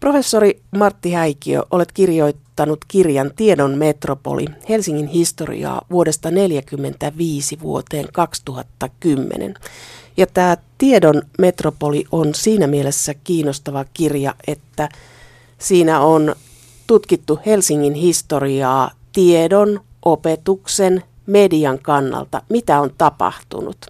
Professori 0.00 0.62
Martti 0.76 1.12
Häikiö, 1.12 1.62
olet 1.70 1.92
kirjoittanut 1.92 2.84
kirjan 2.88 3.30
Tiedon 3.36 3.78
metropoli, 3.78 4.44
Helsingin 4.68 5.06
historiaa 5.06 5.82
vuodesta 5.90 6.28
1945 6.28 7.60
vuoteen 7.60 8.08
2010. 8.12 9.54
Ja 10.16 10.26
tämä 10.26 10.56
Tiedon 10.78 11.22
metropoli 11.38 12.04
on 12.12 12.34
siinä 12.34 12.66
mielessä 12.66 13.14
kiinnostava 13.14 13.84
kirja, 13.94 14.34
että 14.46 14.88
siinä 15.58 16.00
on 16.00 16.36
tutkittu 16.86 17.38
Helsingin 17.46 17.94
historiaa 17.94 18.90
tiedon, 19.12 19.80
opetuksen, 20.04 21.02
median 21.26 21.78
kannalta, 21.78 22.42
mitä 22.48 22.80
on 22.80 22.90
tapahtunut. 22.98 23.86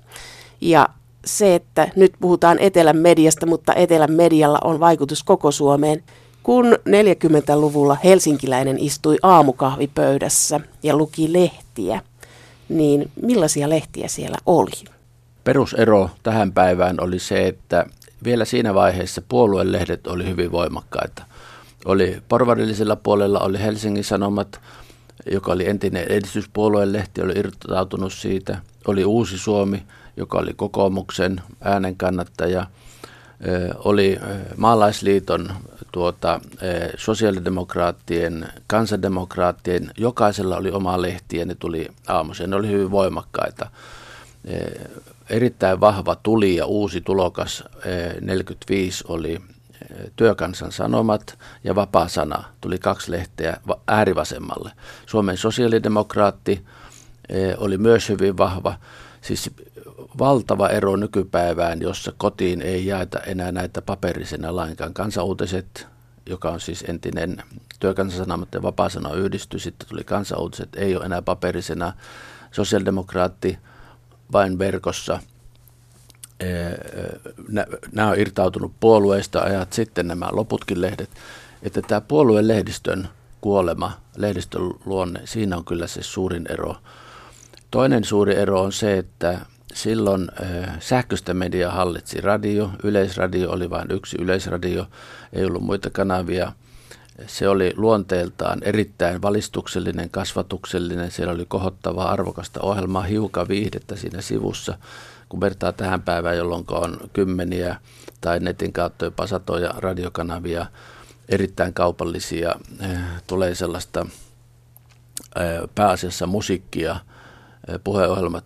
Ja 0.60 0.88
se, 1.28 1.54
että 1.54 1.88
nyt 1.96 2.12
puhutaan 2.20 2.58
etelän 2.58 2.96
mediasta, 2.96 3.46
mutta 3.46 3.74
etelän 3.74 4.12
medialla 4.12 4.58
on 4.64 4.80
vaikutus 4.80 5.22
koko 5.22 5.50
Suomeen. 5.50 6.02
Kun 6.42 6.66
40-luvulla 6.88 7.96
helsinkiläinen 8.04 8.78
istui 8.78 9.18
aamukahvipöydässä 9.22 10.60
ja 10.82 10.96
luki 10.96 11.32
lehtiä, 11.32 12.00
niin 12.68 13.10
millaisia 13.22 13.68
lehtiä 13.68 14.08
siellä 14.08 14.38
oli? 14.46 14.84
Perusero 15.44 16.10
tähän 16.22 16.52
päivään 16.52 16.96
oli 17.00 17.18
se, 17.18 17.46
että 17.46 17.86
vielä 18.24 18.44
siinä 18.44 18.74
vaiheessa 18.74 19.22
puoluelehdet 19.28 20.06
oli 20.06 20.26
hyvin 20.26 20.52
voimakkaita. 20.52 21.24
Oli 21.84 22.22
porvarillisella 22.28 22.96
puolella 22.96 23.40
oli 23.40 23.58
Helsingin 23.58 24.04
Sanomat, 24.04 24.60
joka 25.30 25.52
oli 25.52 25.68
entinen 25.68 26.04
edistyspuolueen 26.08 26.92
lehti, 26.92 27.22
oli 27.22 27.32
irtautunut 27.36 28.12
siitä. 28.12 28.58
Oli 28.86 29.04
Uusi 29.04 29.38
Suomi, 29.38 29.82
joka 30.18 30.38
oli 30.38 30.54
kokoomuksen 30.54 31.40
äänen 31.60 31.96
kannattaja. 31.96 32.66
Oli 33.84 34.18
maalaisliiton 34.56 35.52
tuota, 35.92 36.40
sosiaalidemokraattien, 36.96 38.48
kansademokraattien, 38.66 39.90
jokaisella 39.96 40.56
oli 40.56 40.70
oma 40.70 41.02
lehti 41.02 41.36
ja 41.36 41.46
ne 41.46 41.54
tuli 41.54 41.88
aamuisin. 42.08 42.50
Ne 42.50 42.56
oli 42.56 42.68
hyvin 42.68 42.90
voimakkaita. 42.90 43.70
Erittäin 45.30 45.80
vahva 45.80 46.16
tuli 46.22 46.56
ja 46.56 46.66
uusi 46.66 47.00
tulokas 47.00 47.64
45 48.20 49.04
oli 49.08 49.40
Työkansan 50.16 50.72
Sanomat 50.72 51.38
ja 51.64 51.74
Vapaa 51.74 52.08
Sana. 52.08 52.44
Tuli 52.60 52.78
kaksi 52.78 53.10
lehteä 53.10 53.56
äärivasemmalle. 53.86 54.72
Suomen 55.06 55.36
sosiaalidemokraatti 55.36 56.64
oli 57.58 57.78
myös 57.78 58.08
hyvin 58.08 58.36
vahva. 58.36 58.74
Siis 59.20 59.50
valtava 60.18 60.68
ero 60.68 60.96
nykypäivään, 60.96 61.80
jossa 61.80 62.12
kotiin 62.18 62.62
ei 62.62 62.86
jaeta 62.86 63.20
enää 63.20 63.52
näitä 63.52 63.82
paperisena 63.82 64.56
lainkaan. 64.56 64.94
Kansauutiset, 64.94 65.86
joka 66.26 66.50
on 66.50 66.60
siis 66.60 66.84
entinen 66.88 67.42
työkansansanomat 67.80 68.48
ja 68.54 68.62
vapaa 68.62 68.88
yhdistys, 69.16 69.62
sitten 69.62 69.88
tuli 69.88 70.04
kansauutiset, 70.04 70.68
ei 70.76 70.96
ole 70.96 71.04
enää 71.04 71.22
paperisena. 71.22 71.92
Sosiaalidemokraatti 72.52 73.58
vain 74.32 74.58
verkossa. 74.58 75.20
Nämä 77.92 78.10
on 78.10 78.18
irtautunut 78.18 78.72
puolueista 78.80 79.40
ajat 79.40 79.72
sitten 79.72 80.08
nämä 80.08 80.28
loputkin 80.32 80.80
lehdet. 80.80 81.10
Että 81.62 81.82
tämä 81.82 82.00
puolueen 82.00 82.48
lehdistön 82.48 83.08
kuolema, 83.40 83.92
lehdistön 84.16 84.62
luonne, 84.84 85.20
siinä 85.24 85.56
on 85.56 85.64
kyllä 85.64 85.86
se 85.86 86.02
suurin 86.02 86.46
ero. 86.50 86.76
Toinen 87.70 88.04
suuri 88.04 88.36
ero 88.36 88.62
on 88.62 88.72
se, 88.72 88.98
että 88.98 89.40
silloin 89.74 90.28
äh, 90.42 90.76
sähköistä 90.80 91.34
mediaa 91.34 91.72
hallitsi 91.72 92.20
radio. 92.20 92.70
Yleisradio 92.82 93.50
oli 93.50 93.70
vain 93.70 93.90
yksi 93.90 94.16
yleisradio, 94.20 94.86
ei 95.32 95.44
ollut 95.44 95.62
muita 95.62 95.90
kanavia. 95.90 96.52
Se 97.26 97.48
oli 97.48 97.72
luonteeltaan 97.76 98.58
erittäin 98.62 99.22
valistuksellinen, 99.22 100.10
kasvatuksellinen. 100.10 101.10
Siellä 101.10 101.34
oli 101.34 101.44
kohottavaa, 101.48 102.10
arvokasta 102.10 102.60
ohjelmaa, 102.62 103.02
hiukan 103.02 103.48
viihdettä 103.48 103.96
siinä 103.96 104.20
sivussa. 104.20 104.78
Kun 105.28 105.40
vertaa 105.40 105.72
tähän 105.72 106.02
päivään, 106.02 106.36
jolloin 106.36 106.64
on 106.68 107.00
kymmeniä 107.12 107.76
tai 108.20 108.40
netin 108.40 108.72
kautta 108.72 109.04
jopa 109.04 109.26
satoja 109.26 109.74
radiokanavia, 109.76 110.66
erittäin 111.28 111.74
kaupallisia, 111.74 112.54
tulee 113.26 113.54
sellaista 113.54 114.06
pääasiassa 115.74 116.26
musiikkia– 116.26 116.96
puheohjelmat 117.84 118.44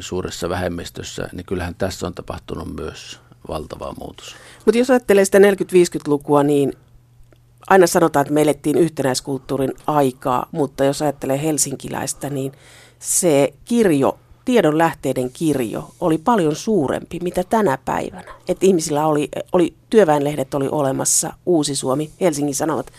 suuressa 0.00 0.48
vähemmistössä, 0.48 1.28
niin 1.32 1.46
kyllähän 1.46 1.74
tässä 1.74 2.06
on 2.06 2.14
tapahtunut 2.14 2.76
myös 2.76 3.20
valtava 3.48 3.94
muutos. 4.00 4.36
Mutta 4.64 4.78
jos 4.78 4.90
ajattelee 4.90 5.24
sitä 5.24 5.38
40-50-lukua, 5.38 6.42
niin 6.42 6.72
aina 7.68 7.86
sanotaan, 7.86 8.22
että 8.22 8.34
me 8.34 8.42
elettiin 8.42 8.78
yhtenäiskulttuurin 8.78 9.72
aikaa, 9.86 10.46
mutta 10.52 10.84
jos 10.84 11.02
ajattelee 11.02 11.42
helsinkiläistä, 11.42 12.30
niin 12.30 12.52
se 12.98 13.52
kirjo, 13.64 14.18
tiedon 14.44 14.78
lähteiden 14.78 15.30
kirjo, 15.32 15.90
oli 16.00 16.18
paljon 16.18 16.56
suurempi, 16.56 17.18
mitä 17.22 17.44
tänä 17.44 17.78
päivänä. 17.84 18.34
Että 18.48 18.66
ihmisillä 18.66 19.06
oli, 19.06 19.28
oli, 19.52 19.74
työväenlehdet 19.90 20.54
oli 20.54 20.68
olemassa, 20.72 21.32
Uusi 21.46 21.74
Suomi, 21.74 22.10
Helsingin 22.20 22.54
Sanomat, 22.54 22.92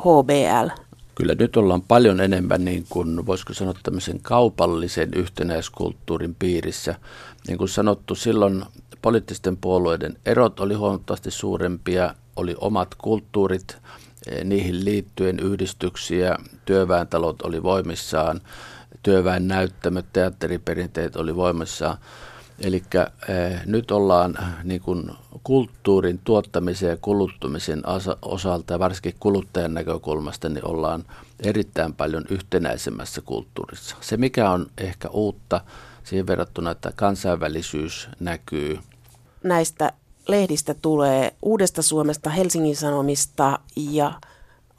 HBL, 0.00 0.68
kyllä 1.16 1.34
nyt 1.38 1.56
ollaan 1.56 1.82
paljon 1.82 2.20
enemmän 2.20 2.64
niin 2.64 2.86
kuin, 2.88 3.26
voisiko 3.26 3.54
sanoa 3.54 3.74
tämmöisen 3.82 4.20
kaupallisen 4.22 5.14
yhtenäiskulttuurin 5.14 6.34
piirissä. 6.34 6.94
Niin 7.48 7.58
kuin 7.58 7.68
sanottu, 7.68 8.14
silloin 8.14 8.64
poliittisten 9.02 9.56
puolueiden 9.56 10.16
erot 10.26 10.60
oli 10.60 10.74
huomattavasti 10.74 11.30
suurempia, 11.30 12.14
oli 12.36 12.54
omat 12.60 12.94
kulttuurit, 12.94 13.76
eh, 14.30 14.44
niihin 14.44 14.84
liittyen 14.84 15.38
yhdistyksiä, 15.40 16.36
työväentalot 16.64 17.42
oli 17.42 17.62
voimissaan, 17.62 18.40
työväen 19.02 19.48
näyttämöt, 19.48 20.06
teatteriperinteet 20.12 21.16
oli 21.16 21.36
voimissaan. 21.36 21.98
Eli 22.60 22.82
eh, 22.94 23.60
nyt 23.66 23.90
ollaan 23.90 24.38
eh, 24.42 24.64
niin 24.64 24.80
kuin 24.80 25.10
kulttuurin 25.42 26.20
tuottamisen 26.24 26.90
ja 26.90 26.96
kuluttamisen 26.96 27.82
osalta 28.22 28.78
varsinkin 28.78 29.14
kuluttajan 29.20 29.74
näkökulmasta 29.74 30.48
niin 30.48 30.68
ollaan 30.68 31.04
erittäin 31.40 31.94
paljon 31.94 32.24
yhtenäisemmässä 32.30 33.20
kulttuurissa. 33.20 33.96
Se 34.00 34.16
mikä 34.16 34.50
on 34.50 34.66
ehkä 34.78 35.08
uutta 35.08 35.60
siihen 36.04 36.26
verrattuna, 36.26 36.70
että 36.70 36.92
kansainvälisyys 36.96 38.08
näkyy. 38.20 38.78
Näistä 39.42 39.92
lehdistä 40.28 40.74
tulee 40.74 41.34
Uudesta 41.42 41.82
Suomesta, 41.82 42.30
Helsingin 42.30 42.76
Sanomista 42.76 43.58
ja 43.76 44.12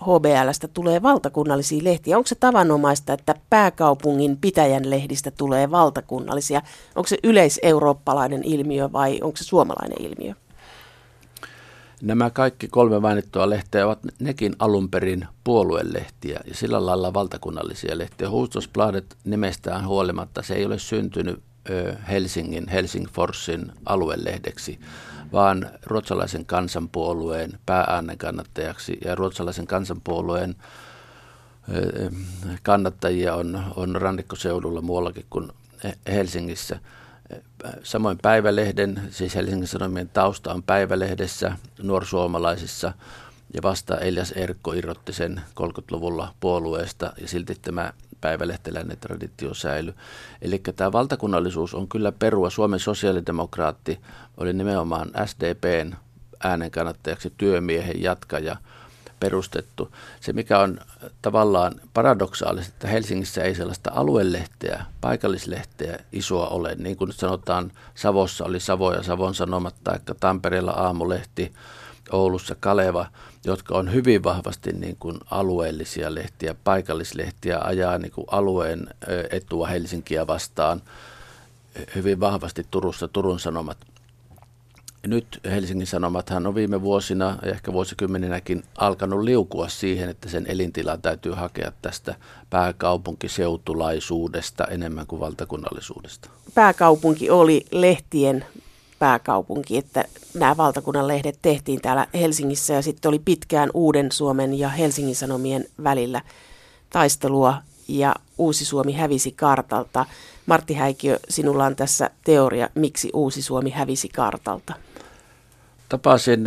HBLstä 0.04 0.68
tulee 0.68 1.02
valtakunnallisia 1.02 1.84
lehtiä. 1.84 2.18
Onko 2.18 2.28
se 2.28 2.36
tavanomaista, 2.36 3.14
että 3.14 3.36
pääkaupungin 3.50 4.38
pitäjän 4.38 4.90
lehdistä 4.90 5.32
tulee 5.32 5.72
valtakunnallisia? 5.72 6.62
Onko 6.96 7.08
se 7.08 7.18
yleiseurooppalainen 7.24 8.44
ilmiö 8.44 8.92
vai 8.94 9.20
onko 9.22 9.38
se 9.38 9.44
suomalainen 9.44 10.02
ilmiö? 10.02 10.34
Nämä 12.02 12.30
kaikki 12.30 12.68
kolme 12.68 13.00
mainittua 13.00 13.50
lehteä 13.50 13.86
ovat 13.86 14.00
nekin 14.20 14.56
alun 14.60 14.90
perin 14.90 15.28
puoluelehtiä 15.44 16.40
ja 16.48 16.56
sillä 16.56 16.86
lailla 16.86 17.14
valtakunnallisia 17.14 17.98
lehtiä. 17.98 18.30
Hustusbladet 18.30 19.16
nimestään 19.24 19.88
huolimatta 19.88 20.42
se 20.42 20.56
ei 20.56 20.66
ole 20.66 20.80
syntynyt 20.80 21.40
Helsingin, 22.10 22.68
Helsingforsin 22.68 23.72
aluelehdeksi, 23.86 24.80
vaan 25.34 25.70
ruotsalaisen 25.86 26.46
kansanpuolueen 26.46 27.60
päääänen 27.66 28.18
kannattajaksi 28.18 28.98
ja 29.06 29.16
ruotsalaisen 29.16 29.68
kansanpuolueen 29.68 30.56
kannattajia 32.64 33.36
on, 33.36 33.64
on 33.76 33.96
rannikkoseudulla 33.96 34.82
muuallakin 34.82 35.26
kuin 35.30 35.52
Helsingissä– 36.08 36.80
Samoin 37.84 38.18
Päivälehden, 38.22 39.02
siis 39.10 39.36
Helsingin 39.36 39.68
Sanomien 39.68 40.10
tausta 40.10 40.54
on 40.54 40.64
Päivälehdessä, 40.64 41.58
nuorsuomalaisissa, 41.82 42.94
ja 43.54 43.62
vasta 43.64 43.98
Elias 43.98 44.32
Erkko 44.32 44.74
irrotti 44.74 45.14
sen 45.14 45.42
30-luvulla 45.62 46.34
puolueesta, 46.40 47.14
ja 47.22 47.28
silti 47.28 47.56
tämä 47.62 47.94
päivälehteläinen 48.22 48.98
traditio 48.98 49.54
säilyi. 49.54 49.94
Eli 50.42 50.62
tämä 50.76 50.92
valtakunnallisuus 50.92 51.74
on 51.74 51.88
kyllä 51.88 52.12
perua. 52.12 52.50
Suomen 52.50 52.80
sosiaalidemokraatti 52.80 54.00
oli 54.38 54.54
nimenomaan 54.54 55.12
SDPn 55.26 55.94
äänen 56.44 56.72
kannattajaksi 56.72 57.34
työmiehen 57.38 58.02
jatkaja– 58.02 58.58
perustettu. 59.20 59.92
Se, 60.20 60.34
mikä 60.34 60.60
on 60.60 60.80
tavallaan 61.22 61.74
paradoksaalista, 61.94 62.74
että 62.74 62.88
Helsingissä 62.88 63.44
ei 63.44 63.56
sellaista 63.56 63.92
aluelehteä, 63.94 64.86
paikallislehteä 65.02 66.00
isoa 66.12 66.48
ole. 66.48 66.76
Niin 66.76 66.98
kuin 66.98 67.08
nyt 67.08 67.18
sanotaan, 67.18 67.72
Savossa 67.96 68.46
oli 68.46 68.60
Savo 68.60 68.94
ja 68.94 69.04
Savon 69.04 69.36
Sanomat, 69.36 69.76
tai 69.84 70.00
Tampereella 70.20 70.72
Aamulehti, 70.72 71.54
Oulussa 72.12 72.56
Kaleva, 72.60 73.06
jotka 73.48 73.78
on 73.78 73.94
hyvin 73.94 74.24
vahvasti 74.24 74.72
niin 74.72 74.98
kuin 75.00 75.18
alueellisia 75.32 76.16
lehtiä, 76.16 76.56
paikallislehtiä, 76.64 77.60
ajaa 77.60 77.98
niin 77.98 78.12
kuin 78.12 78.28
alueen 78.32 78.88
etua 79.32 79.68
Helsinkiä 79.68 80.28
vastaan 80.28 80.82
hyvin 81.96 82.20
vahvasti 82.20 82.66
Turussa 82.72 83.08
Turun 83.08 83.40
Sanomat. 83.40 83.78
nyt 85.08 85.40
Helsingin 85.46 85.88
Sanomathan 85.88 86.48
on 86.48 86.56
viime 86.56 86.82
vuosina 86.82 87.38
ja 87.42 87.52
ehkä 87.52 87.74
vuosikymmeninäkin 87.74 88.64
alkanut 88.78 89.24
liukua 89.24 89.70
siihen, 89.70 90.10
että 90.10 90.30
sen 90.30 90.46
elintila 90.48 90.98
täytyy 90.98 91.32
hakea 91.32 91.72
tästä 91.82 92.16
pääkaupunkiseutulaisuudesta 92.50 94.66
enemmän 94.66 95.08
kuin 95.08 95.20
valtakunnallisuudesta. 95.20 96.30
Pääkaupunki 96.54 97.30
oli 97.30 97.66
lehtien 97.72 98.46
pääkaupunki, 99.00 99.78
että 99.78 100.06
nämä 100.34 100.58
valtakunnan 100.58 101.08
lehdet 101.08 101.40
tehtiin 101.42 101.82
täällä 101.82 102.08
Helsingissä 102.14 102.74
ja 102.74 102.82
sitten 102.82 103.10
oli 103.10 103.20
pitkään 103.20 103.70
Uuden 103.74 104.12
Suomen 104.12 104.60
ja 104.60 104.70
Helsingin 104.70 105.16
Sanomien 105.16 105.66
välillä 105.84 106.22
taistelua 106.90 107.58
ja 107.88 108.16
Uusi 108.38 108.66
Suomi 108.66 108.94
hävisi 108.94 109.32
kartalta. 109.32 110.06
Martti 110.46 110.74
Häikiö, 110.74 111.20
sinulla 111.30 111.66
on 111.66 111.76
tässä 111.76 112.10
teoria, 112.24 112.70
miksi 112.76 113.10
Uusi 113.14 113.42
Suomi 113.42 113.70
hävisi 113.70 114.10
kartalta. 114.10 114.74
Tapasin 115.90 116.44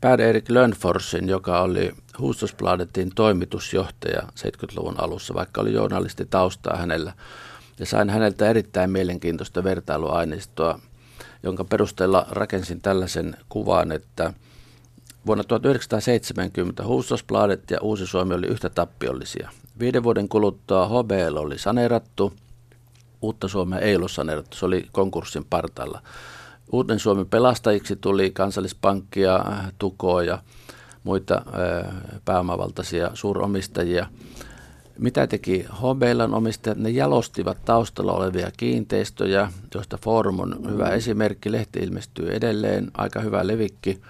Pär 0.00 0.20
Erik 0.20 0.50
Lönnforsin, 0.50 1.28
joka 1.28 1.60
oli 1.60 1.92
Hustusbladetin 2.18 3.10
toimitusjohtaja 3.14 4.22
70-luvun 4.22 5.00
alussa, 5.00 5.34
vaikka 5.34 5.60
oli 5.60 5.72
journalisti 5.72 6.26
taustaa 6.30 6.76
hänellä. 6.76 7.12
Ja 7.78 7.86
sain 7.86 8.10
häneltä 8.10 8.50
erittäin 8.50 8.90
mielenkiintoista 8.90 9.64
vertailuaineistoa, 9.64 10.80
jonka 11.42 11.64
perusteella 11.64 12.26
rakensin 12.30 12.80
tällaisen 12.80 13.36
kuvan, 13.48 13.92
että 13.92 14.32
vuonna 15.26 15.44
1970 15.44 16.86
Hustusbladet 16.86 17.70
ja 17.70 17.78
Uusi 17.80 18.06
Suomi 18.06 18.34
oli 18.34 18.46
yhtä 18.46 18.70
tappiollisia. 18.70 19.50
Viiden 19.78 20.02
vuoden 20.02 20.28
kuluttua 20.28 20.88
HBL 20.88 21.36
oli 21.36 21.58
saneerattu, 21.58 22.32
Uutta 23.22 23.48
Suomea 23.48 23.78
ei 23.78 23.96
ollut 23.96 24.10
saneerattu, 24.10 24.56
se 24.56 24.66
oli 24.66 24.86
konkurssin 24.92 25.44
partalla. 25.50 26.02
Uuden 26.72 26.98
Suomen 26.98 27.26
pelastajiksi 27.26 27.96
tuli 27.96 28.30
kansallispankkia, 28.30 29.44
tukoa 29.78 30.22
ja 30.22 30.42
muita 31.04 31.42
pääomavaltaisia 32.24 33.10
suuromistajia. 33.14 34.06
Mitä 34.98 35.26
teki 35.26 35.66
HBLn 35.72 36.34
omistajat? 36.34 36.78
Ne 36.78 36.90
jalostivat 36.90 37.64
taustalla 37.64 38.12
olevia 38.12 38.50
kiinteistöjä, 38.56 39.52
joista 39.74 39.98
Forum 40.02 40.40
on 40.40 40.70
hyvä 40.70 40.88
esimerkki. 40.88 41.52
Lehti 41.52 41.78
ilmestyy 41.78 42.30
edelleen, 42.30 42.90
aika 42.94 43.20
hyvä 43.20 43.46
levikki. 43.46 44.00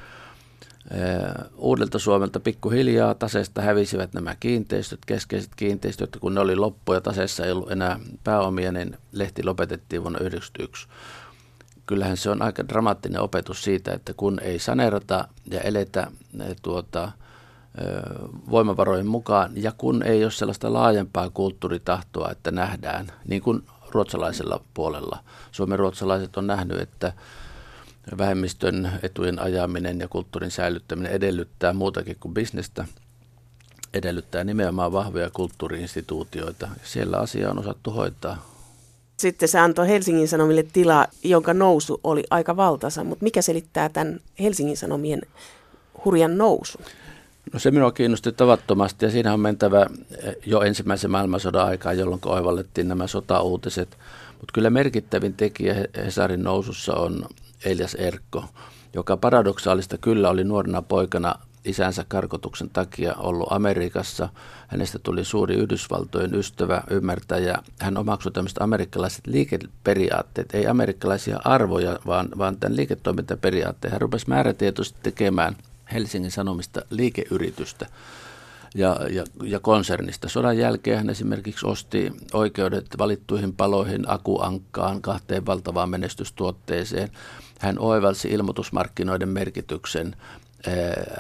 Uudelta 1.57 1.99
Suomelta 1.99 2.41
pikkuhiljaa 2.41 3.15
taseesta 3.15 3.63
hävisivät 3.63 4.15
nämä 4.15 4.37
kiinteistöt, 4.41 4.99
keskeiset 5.07 5.51
kiinteistöt, 5.57 6.17
kun 6.21 6.35
ne 6.35 6.41
oli 6.41 6.57
loppu 6.57 6.93
ja 6.93 7.01
taseessa 7.01 7.45
ei 7.45 7.53
ollut 7.53 7.73
enää 7.73 8.01
pääomia, 8.25 8.73
niin 8.73 8.97
lehti 9.13 9.45
lopetettiin 9.45 10.03
vuonna 10.03 10.19
1991 10.19 10.89
kyllähän 11.91 12.17
se 12.17 12.31
on 12.31 12.43
aika 12.43 12.69
dramaattinen 12.69 13.21
opetus 13.21 13.65
siitä, 13.65 13.93
että 13.93 14.15
kun 14.17 14.41
ei 14.43 14.59
saneerata 14.59 15.29
ja 15.51 15.61
eletä 15.61 16.11
eh, 16.41 16.57
tuota, 16.63 17.13
voimavarojen 18.51 19.07
mukaan 19.07 19.53
ja 19.55 19.73
kun 19.73 20.03
ei 20.03 20.25
ole 20.25 20.31
sellaista 20.31 20.73
laajempaa 20.73 21.31
kulttuuritahtoa, 21.31 22.31
että 22.31 22.51
nähdään, 22.51 23.13
niin 23.29 23.43
kuin 23.43 23.63
ruotsalaisella 23.91 24.61
puolella. 24.75 25.19
Suomen 25.53 25.79
ruotsalaiset 25.79 26.37
on 26.37 26.47
nähnyt, 26.47 26.81
että 26.81 27.13
vähemmistön 28.19 28.93
etujen 29.03 29.39
ajaminen 29.39 30.01
ja 30.01 30.09
kulttuurin 30.09 30.51
säilyttäminen 30.51 31.13
edellyttää 31.13 31.73
muutakin 31.73 32.17
kuin 32.21 32.35
bisnestä, 32.35 32.85
edellyttää 33.95 34.45
nimenomaan 34.45 34.93
vahvoja 34.93 35.31
kulttuuriinstituutioita. 35.31 36.69
Siellä 36.85 37.17
asia 37.17 37.51
on 37.51 37.59
osattu 37.59 37.91
hoitaa. 37.91 38.51
Sitten 39.17 39.49
se 39.49 39.59
antoi 39.59 39.89
Helsingin 39.89 40.29
Sanomille 40.29 40.63
tilaa, 40.63 41.07
jonka 41.25 41.55
nousu 41.55 42.01
oli 42.05 42.25
aika 42.31 42.57
valtaisa, 42.57 43.05
mutta 43.05 43.23
mikä 43.23 43.43
selittää 43.43 43.89
tämän 43.89 44.21
Helsingin 44.41 44.77
Sanomien 44.77 45.23
hurjan 46.05 46.39
nousun? 46.39 46.85
No 47.53 47.59
se 47.59 47.71
minua 47.71 47.93
kiinnosti 47.93 48.33
tavattomasti 48.33 49.05
ja 49.05 49.11
siinä 49.11 49.33
on 49.33 49.41
mentävä 49.41 49.87
eh, 50.23 50.37
jo 50.47 50.61
ensimmäisen 50.61 51.11
maailmansodan 51.11 51.67
aikaa, 51.67 51.93
jolloin 51.93 52.21
oivallettiin 52.25 52.89
nämä 52.89 53.07
sotauutiset. 53.07 53.99
Mutta 54.29 54.53
kyllä 54.53 54.71
merkittävin 54.71 55.35
tekijä 55.35 55.75
Hesarin 55.97 56.43
nousussa 56.43 56.95
on 56.95 57.27
Elias 57.65 57.95
Erkko, 57.95 58.45
joka 58.95 59.17
paradoksaalista 59.17 59.99
kyllä 59.99 60.31
oli 60.31 60.45
nuorena 60.45 60.83
poikana 60.83 61.35
isänsä 61.65 62.05
karkotuksen 62.09 62.71
takia 62.71 63.15
ollut 63.15 63.53
Amerikassa. 63.53 64.29
Hänestä 64.69 64.99
tuli 64.99 65.25
suuri 65.25 65.55
Yhdysvaltojen 65.55 66.35
ystävä, 66.35 66.83
ymmärtäjä. 66.91 67.59
Hän 67.81 67.99
omaksui 67.99 68.33
tämmöiset 68.33 68.63
amerikkalaiset 68.63 69.27
liikeperiaatteet, 69.27 70.55
ei 70.55 70.67
amerikkalaisia 70.67 71.41
arvoja, 71.45 71.99
vaan, 72.07 72.29
vaan 72.39 72.57
tämän 72.57 72.77
liiketoimintaperiaatteen. 72.77 73.93
Hän 73.93 74.01
rupesi 74.01 74.29
määrätietoisesti 74.29 74.99
tekemään 75.03 75.57
Helsingin 75.93 76.31
Sanomista 76.31 76.83
liikeyritystä 76.91 77.87
ja, 78.75 78.97
ja, 79.11 79.25
ja 79.45 79.61
konsernista. 79.61 80.29
Sodan 80.29 80.59
jälkeen 80.59 80.97
hän 80.97 81.11
esimerkiksi 81.11 81.67
osti 81.67 82.13
oikeudet 82.33 82.87
valittuihin 82.99 83.53
paloihin, 83.53 84.11
akuankkaan, 84.11 85.03
kahteen 85.03 85.47
valtavaan 85.47 85.91
menestystuotteeseen. 85.91 87.11
Hän 87.59 87.79
oivalsi 87.79 88.29
ilmoitusmarkkinoiden 88.29 89.29
merkityksen 89.29 90.17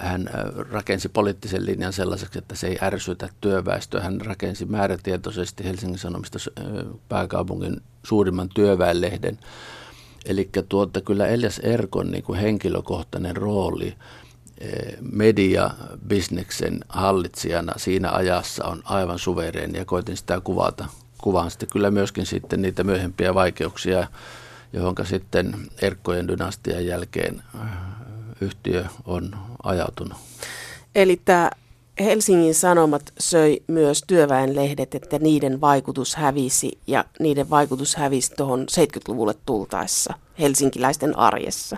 hän 0.01 0.31
rakensi 0.71 1.09
poliittisen 1.09 1.67
linjan 1.67 1.93
sellaiseksi, 1.93 2.39
että 2.39 2.55
se 2.55 2.67
ei 2.67 2.79
ärsytä 2.83 3.29
työväestöä. 3.41 4.01
Hän 4.01 4.21
rakensi 4.21 4.65
määrätietoisesti 4.65 5.65
Helsingin 5.65 5.99
Sanomista 5.99 6.39
pääkaupungin 7.09 7.83
suurimman 8.03 8.49
työväenlehden. 8.55 9.39
Eli 10.25 10.51
tuota, 10.69 11.01
kyllä 11.01 11.27
Elias 11.27 11.59
Erkon 11.59 12.11
niin 12.11 12.23
kuin 12.23 12.39
henkilökohtainen 12.39 13.37
rooli 13.37 13.95
media-bisneksen 15.01 16.81
hallitsijana 16.89 17.73
siinä 17.77 18.11
ajassa 18.11 18.65
on 18.65 18.83
aivan 18.85 19.19
suvereeni 19.19 19.79
ja 19.79 19.85
koitin 19.85 20.17
sitä 20.17 20.41
kuvata. 20.41 20.87
Kuvaan 21.19 21.51
sitten 21.51 21.69
kyllä 21.73 21.91
myöskin 21.91 22.27
sitten 22.27 22.63
niitä 22.63 22.85
myöhempiä 22.85 23.35
vaikeuksia, 23.35 24.07
johon 24.73 24.95
sitten 25.05 25.55
Erkkojen 25.83 26.29
dynastian 26.29 26.87
jälkeen 26.87 27.43
yhtiö 28.41 28.85
on 29.05 29.37
ajautunut. 29.63 30.19
Eli 30.95 31.21
tämä 31.25 31.51
Helsingin 32.01 32.55
Sanomat 32.55 33.13
söi 33.19 33.63
myös 33.67 34.05
työväenlehdet, 34.07 34.95
että 34.95 35.19
niiden 35.19 35.61
vaikutus 35.61 36.15
hävisi 36.15 36.79
ja 36.87 37.05
niiden 37.19 37.51
vaikutus 37.51 37.97
hävisi 37.97 38.33
tuohon 38.37 38.67
70-luvulle 38.71 39.35
tultaessa 39.47 40.15
helsinkiläisten 40.39 41.19
arjessa. 41.19 41.77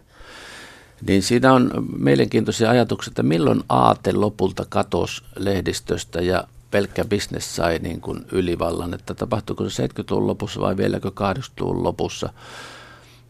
Niin 1.07 1.23
siinä 1.23 1.53
on 1.53 1.71
mielenkiintoisia 1.99 2.71
ajatuksia, 2.71 3.11
että 3.11 3.23
milloin 3.23 3.63
aate 3.69 4.13
lopulta 4.13 4.67
katosi 4.69 5.23
lehdistöstä 5.37 6.21
ja 6.21 6.45
pelkkä 6.71 7.05
bisnes 7.05 7.57
sai 7.57 7.79
niin 7.79 8.01
kuin 8.01 8.27
ylivallan, 8.33 8.95
että 8.95 9.15
tapahtuiko 9.15 9.71
se 9.71 9.87
70-luvun 9.87 10.27
lopussa 10.27 10.61
vai 10.61 10.77
vieläkö 10.77 11.09
80-luvun 11.09 11.85
lopussa 11.85 12.33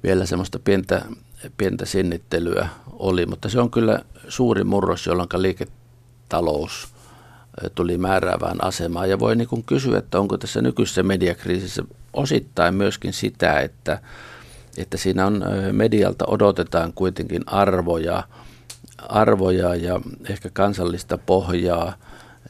vielä 0.02 0.26
semmoista 0.26 0.58
pientä 0.58 1.02
pientä 1.56 1.86
sinnittelyä 1.86 2.68
oli, 2.92 3.26
mutta 3.26 3.48
se 3.48 3.60
on 3.60 3.70
kyllä 3.70 4.00
suuri 4.28 4.64
murros, 4.64 5.06
jolloin 5.06 5.28
liiketalous 5.36 6.88
tuli 7.74 7.98
määräävään 7.98 8.64
asemaan. 8.64 9.10
Ja 9.10 9.18
voi 9.18 9.36
niin 9.36 9.64
kysyä, 9.66 9.98
että 9.98 10.20
onko 10.20 10.38
tässä 10.38 10.62
nykyisessä 10.62 11.02
mediakriisissä 11.02 11.82
osittain 12.12 12.74
myöskin 12.74 13.12
sitä, 13.12 13.60
että, 13.60 13.98
että 14.76 14.96
siinä 14.96 15.26
on 15.26 15.44
medialta 15.72 16.24
odotetaan 16.26 16.92
kuitenkin 16.92 17.42
arvoja, 17.46 18.22
arvoja 18.98 19.74
ja 19.74 20.00
ehkä 20.28 20.50
kansallista 20.52 21.18
pohjaa, 21.18 21.94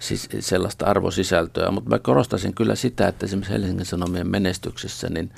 siis 0.01 0.29
sellaista 0.41 0.87
arvosisältöä. 0.87 1.71
Mutta 1.71 1.91
mä 1.91 1.99
korostaisin 1.99 2.55
kyllä 2.55 2.75
sitä, 2.75 3.09
että 3.09 3.27
esimerkiksi 3.27 3.53
Helsingin 3.53 3.87
Sanomien 3.87 4.27
menestyksessä, 4.27 5.09
niin 5.09 5.31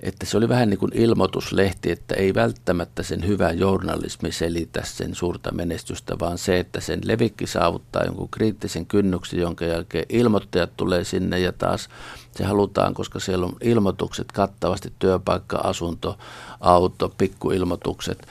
että 0.00 0.26
se 0.26 0.36
oli 0.36 0.48
vähän 0.48 0.70
niin 0.70 0.78
kuin 0.78 0.92
ilmoituslehti, 0.94 1.90
että 1.90 2.14
ei 2.14 2.34
välttämättä 2.34 3.02
sen 3.02 3.26
hyvä 3.26 3.50
journalismi 3.50 4.32
selitä 4.32 4.80
sen 4.84 5.14
suurta 5.14 5.52
menestystä, 5.52 6.18
vaan 6.18 6.38
se, 6.38 6.58
että 6.58 6.80
sen 6.80 7.00
levikki 7.04 7.46
saavuttaa 7.46 8.04
jonkun 8.04 8.28
kriittisen 8.28 8.86
kynnyksen, 8.86 9.40
jonka 9.40 9.64
jälkeen 9.64 10.06
ilmoittajat 10.08 10.76
tulee 10.76 11.04
sinne 11.04 11.38
ja 11.38 11.52
taas 11.52 11.88
se 12.38 12.44
halutaan, 12.44 12.94
koska 12.94 13.20
siellä 13.20 13.46
on 13.46 13.56
ilmoitukset 13.60 14.32
kattavasti, 14.32 14.92
työpaikka, 14.98 15.56
asunto, 15.56 16.18
auto, 16.60 17.08
pikkuilmoitukset, 17.18 18.26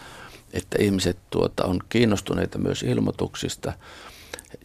että 0.54 0.78
ihmiset 0.80 1.18
tuota, 1.30 1.66
on 1.66 1.80
kiinnostuneita 1.90 2.58
myös 2.58 2.84
ilmoituksista. 2.84 3.74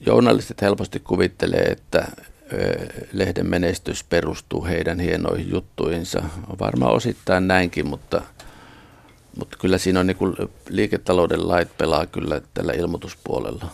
Journalistit 0.06 0.62
helposti 0.62 1.00
kuvittelee, 1.00 1.62
että 1.62 2.08
lehden 3.12 3.46
menestys 3.46 4.04
perustuu 4.04 4.64
heidän 4.64 5.00
hienoihin 5.00 5.50
juttuinsa. 5.50 6.22
On 6.48 6.58
varmaan 6.58 6.92
osittain 6.92 7.48
näinkin, 7.48 7.86
mutta 7.86 8.22
Mutta 9.38 9.56
kyllä 9.60 9.78
siinä 9.78 10.00
on 10.00 10.06
niin 10.06 10.16
liiketalouden 10.68 11.48
lait 11.48 11.78
pelaa 11.78 12.06
kyllä 12.06 12.40
tällä 12.54 12.72
ilmoituspuolella. 12.72 13.68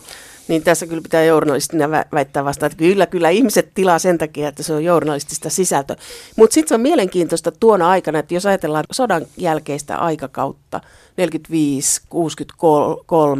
Niin 0.49 0.63
tässä 0.63 0.87
kyllä 0.87 1.01
pitää 1.01 1.23
journalistina 1.23 1.89
väittää 1.89 2.45
vasta, 2.45 2.65
että 2.65 2.77
kyllä, 2.77 3.05
kyllä 3.05 3.29
ihmiset 3.29 3.71
tilaa 3.73 3.99
sen 3.99 4.17
takia, 4.17 4.47
että 4.47 4.63
se 4.63 4.73
on 4.73 4.83
journalistista 4.83 5.49
sisältöä. 5.49 5.95
Mutta 6.35 6.53
sitten 6.53 6.69
se 6.69 6.75
on 6.75 6.81
mielenkiintoista 6.81 7.51
tuona 7.51 7.89
aikana, 7.89 8.19
että 8.19 8.33
jos 8.33 8.45
ajatellaan 8.45 8.85
sodan 8.91 9.25
jälkeistä 9.37 9.97
aikakautta, 9.97 10.81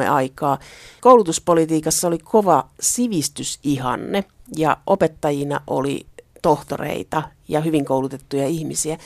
45-63 0.02 0.10
aikaa, 0.10 0.60
koulutuspolitiikassa 1.02 2.08
oli 2.08 2.18
kova 2.18 2.70
sivistysihanne 2.80 4.24
ja 4.58 4.78
opettajina 4.88 5.62
oli 5.68 6.06
tohtoreita 6.42 7.24
ja 7.48 7.62
hyvin 7.62 7.86
koulutettuja 7.86 8.48
ihmisiä. 8.48 8.98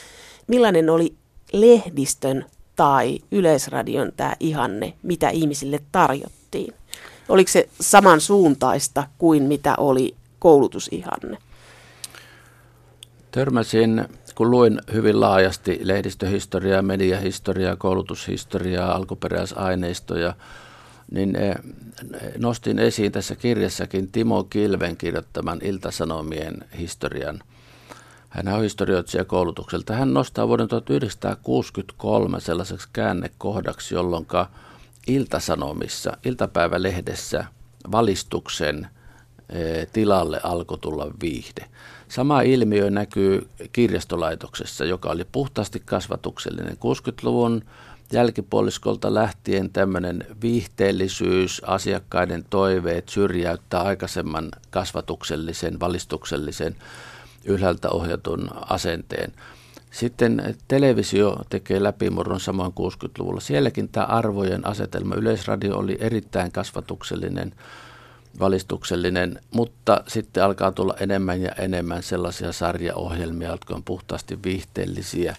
Millainen 0.48 0.90
oli 0.90 1.14
lehdistön 1.54 2.46
tai 2.76 3.20
yleisradion 3.32 4.12
tämä 4.18 4.36
ihanne, 4.40 4.94
mitä 5.04 5.30
ihmisille 5.30 5.80
tarjottiin? 5.92 6.74
Oliko 7.30 7.52
se 7.52 7.70
samansuuntaista 7.82 9.04
kuin 9.18 9.44
mitä 9.44 9.76
oli 9.78 10.16
koulutusihanne? 10.40 11.38
Törmäsin, 13.32 14.06
kun 14.36 14.52
luin 14.52 14.80
hyvin 14.94 15.20
laajasti 15.20 15.80
lehdistöhistoriaa, 15.82 16.82
mediahistoriaa, 16.82 17.76
koulutushistoriaa, 17.76 18.96
alkuperäisaineistoja, 18.96 20.34
niin 21.12 21.36
eh, 21.36 21.56
nostin 22.38 22.80
esiin 22.80 23.12
tässä 23.12 23.36
kirjassakin 23.36 24.12
Timo 24.12 24.44
Kilven 24.44 24.98
kirjoittaman 24.98 25.60
Iltasanomien 25.64 26.66
historian. 26.80 27.40
Hän 28.30 28.48
on 28.48 28.62
historioitsija 28.62 29.26
koulutukselta. 29.26 29.94
Hän 29.94 30.14
nostaa 30.14 30.48
vuoden 30.48 30.68
1963 30.68 32.40
sellaiseksi 32.40 32.90
käännekohdaksi, 32.94 33.96
jolloin 33.96 34.26
Iltasanomissa, 35.08 36.18
iltapäivälehdessä 36.26 37.46
valistuksen 37.92 38.88
eh, 39.50 39.88
tilalle 39.94 40.40
alkoi 40.44 40.78
tulla 40.78 41.12
viihde. 41.22 41.66
Sama 42.08 42.42
ilmiö 42.42 42.90
näkyy 42.90 43.48
kirjastolaitoksessa, 43.72 44.86
joka 44.86 45.10
oli 45.10 45.26
puhtaasti 45.32 45.80
kasvatuksellinen. 45.86 46.78
60-luvun 46.78 47.64
jälkipuoliskolta 48.12 49.14
lähtien 49.14 49.70
tämmöinen 49.70 50.26
viihteellisyys, 50.42 51.62
asiakkaiden 51.66 52.46
toiveet 52.50 53.10
syrjäyttää 53.10 53.82
aikaisemman 53.82 54.52
kasvatuksellisen, 54.70 55.80
valistuksellisen 55.80 56.76
ylhäältä 57.46 57.90
ohjatun 57.90 58.50
asenteen. 58.70 59.34
Sitten 59.94 60.56
televisio 60.68 61.38
tekee 61.50 61.84
läpimurron 61.84 62.40
samoin 62.40 62.72
60-luvulla. 62.72 63.40
Sielläkin 63.40 63.90
tämä 63.90 64.06
arvojen 64.06 64.68
asetelma. 64.68 65.16
Yleisradio 65.16 65.78
oli 65.78 65.98
erittäin 66.00 66.52
kasvatuksellinen, 66.52 67.54
valistuksellinen, 68.40 69.40
mutta 69.52 70.04
sitten 70.08 70.44
alkaa 70.44 70.72
tulla 70.72 70.96
enemmän 71.00 71.42
ja 71.42 71.52
enemmän 71.52 72.04
sellaisia 72.04 72.52
sarjaohjelmia, 72.52 73.50
jotka 73.50 73.76
on 73.76 73.84
puhtaasti 73.84 74.40
viihteellisiä. 74.44 75.36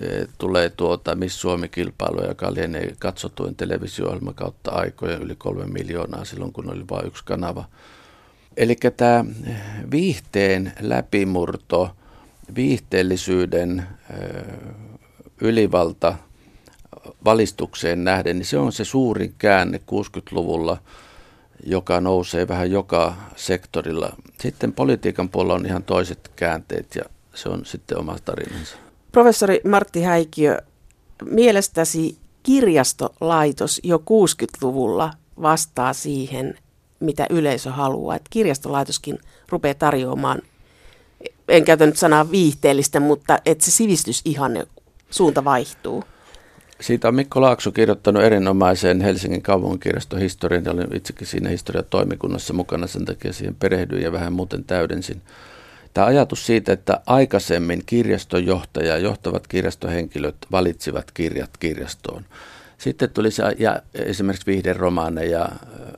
E, 0.00 0.06
tulee 0.38 0.70
tuota 0.70 1.14
Miss 1.14 1.40
Suomi-kilpailu, 1.40 2.26
joka 2.28 2.54
lienee 2.54 2.94
katsotuin 2.98 3.56
televisio-ohjelma 3.56 4.32
kautta 4.32 4.70
aikoja 4.70 5.16
yli 5.16 5.36
kolme 5.36 5.66
miljoonaa 5.66 6.24
silloin, 6.24 6.52
kun 6.52 6.72
oli 6.72 6.84
vain 6.90 7.06
yksi 7.06 7.24
kanava. 7.24 7.64
Eli 8.56 8.76
tämä 8.96 9.24
viihteen 9.90 10.72
läpimurto– 10.80 11.90
viihteellisyyden 12.54 13.86
ylivalta 15.40 16.14
valistukseen 17.24 18.04
nähden, 18.04 18.38
niin 18.38 18.46
se 18.46 18.58
on 18.58 18.72
se 18.72 18.84
suurin 18.84 19.34
käänne 19.38 19.80
60-luvulla, 19.90 20.76
joka 21.66 22.00
nousee 22.00 22.48
vähän 22.48 22.70
joka 22.70 23.14
sektorilla. 23.36 24.16
Sitten 24.40 24.72
politiikan 24.72 25.28
puolella 25.28 25.54
on 25.54 25.66
ihan 25.66 25.82
toiset 25.82 26.30
käänteet 26.36 26.94
ja 26.94 27.02
se 27.34 27.48
on 27.48 27.66
sitten 27.66 27.98
oma 27.98 28.16
tarinansa. 28.24 28.76
Professori 29.12 29.60
Martti 29.68 30.02
Häikiö, 30.02 30.58
mielestäsi 31.24 32.18
kirjastolaitos 32.42 33.80
jo 33.84 33.98
60-luvulla 33.98 35.12
vastaa 35.42 35.92
siihen, 35.92 36.54
mitä 37.00 37.26
yleisö 37.30 37.70
haluaa. 37.70 38.16
Että 38.16 38.30
kirjastolaitoskin 38.30 39.18
rupeaa 39.48 39.74
tarjoamaan 39.74 40.42
en 41.50 41.64
käytä 41.64 41.86
nyt 41.86 41.96
sanaa 41.96 42.30
viihteellistä, 42.30 43.00
mutta 43.00 43.38
että 43.46 43.64
se 43.64 43.70
sivistysihanne 43.70 44.66
suunta 45.10 45.44
vaihtuu. 45.44 46.04
Siitä 46.80 47.08
on 47.08 47.14
Mikko 47.14 47.40
Laakso 47.40 47.72
kirjoittanut 47.72 48.22
erinomaisen 48.22 49.00
Helsingin 49.00 49.42
kaupunkirjaston 49.42 50.20
historian. 50.20 50.64
Ja 50.64 50.72
olin 50.72 50.96
itsekin 50.96 51.26
siinä 51.26 51.48
historiatoimikunnassa 51.48 52.54
mukana, 52.54 52.86
sen 52.86 53.04
takia 53.04 53.32
siihen 53.32 53.54
perehdyin 53.54 54.02
ja 54.02 54.12
vähän 54.12 54.32
muuten 54.32 54.64
täydensin. 54.64 55.22
Tämä 55.94 56.06
ajatus 56.06 56.46
siitä, 56.46 56.72
että 56.72 57.00
aikaisemmin 57.06 57.82
kirjastonjohtaja 57.86 58.88
ja 58.88 58.98
johtavat 58.98 59.46
kirjastohenkilöt 59.46 60.36
valitsivat 60.52 61.10
kirjat 61.10 61.50
kirjastoon. 61.60 62.24
Sitten 62.78 63.10
tuli 63.10 63.30
se, 63.30 63.42
ja 63.58 63.82
esimerkiksi 63.94 64.46
viihderomaaneja, 64.46 65.48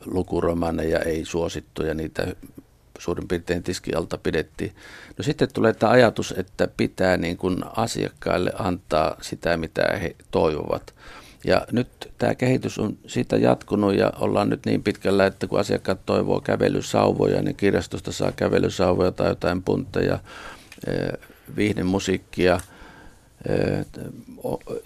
lukuromaaneja 0.05 0.99
ei 0.99 1.25
suosittu 1.25 1.83
ja 1.83 1.95
niitä 1.95 2.27
suurin 3.03 3.29
piirtein 3.29 3.63
tiskialta 3.63 4.19
pidettiin. 4.19 4.73
No 5.19 5.25
sitten 5.25 5.49
tulee 5.53 5.73
tämä 5.73 5.93
ajatus, 5.93 6.35
että 6.37 6.69
pitää 6.77 7.17
niin 7.17 7.37
kuin 7.37 7.59
asiakkaille 7.77 8.53
antaa 8.59 9.17
sitä, 9.21 9.57
mitä 9.57 9.83
he 10.03 10.17
toivovat. 10.31 10.95
Ja 11.45 11.67
nyt 11.73 11.89
tämä 12.19 12.35
kehitys 12.35 12.79
on 12.79 12.99
siitä 13.07 13.37
jatkunut 13.37 13.95
ja 13.95 14.13
ollaan 14.21 14.49
nyt 14.49 14.67
niin 14.67 14.83
pitkällä, 14.83 15.27
että 15.27 15.47
kun 15.47 15.61
asiakkaat 15.61 16.07
toivoo 16.07 16.41
kävelysauvoja, 16.41 17.43
niin 17.43 17.57
kirjastosta 17.57 18.13
saa 18.13 18.33
kävelysauvoja 18.33 19.13
tai 19.13 19.29
jotain 19.29 19.63
puntteja, 19.63 20.19
viihden 21.57 21.87
musiikkia. 21.87 22.61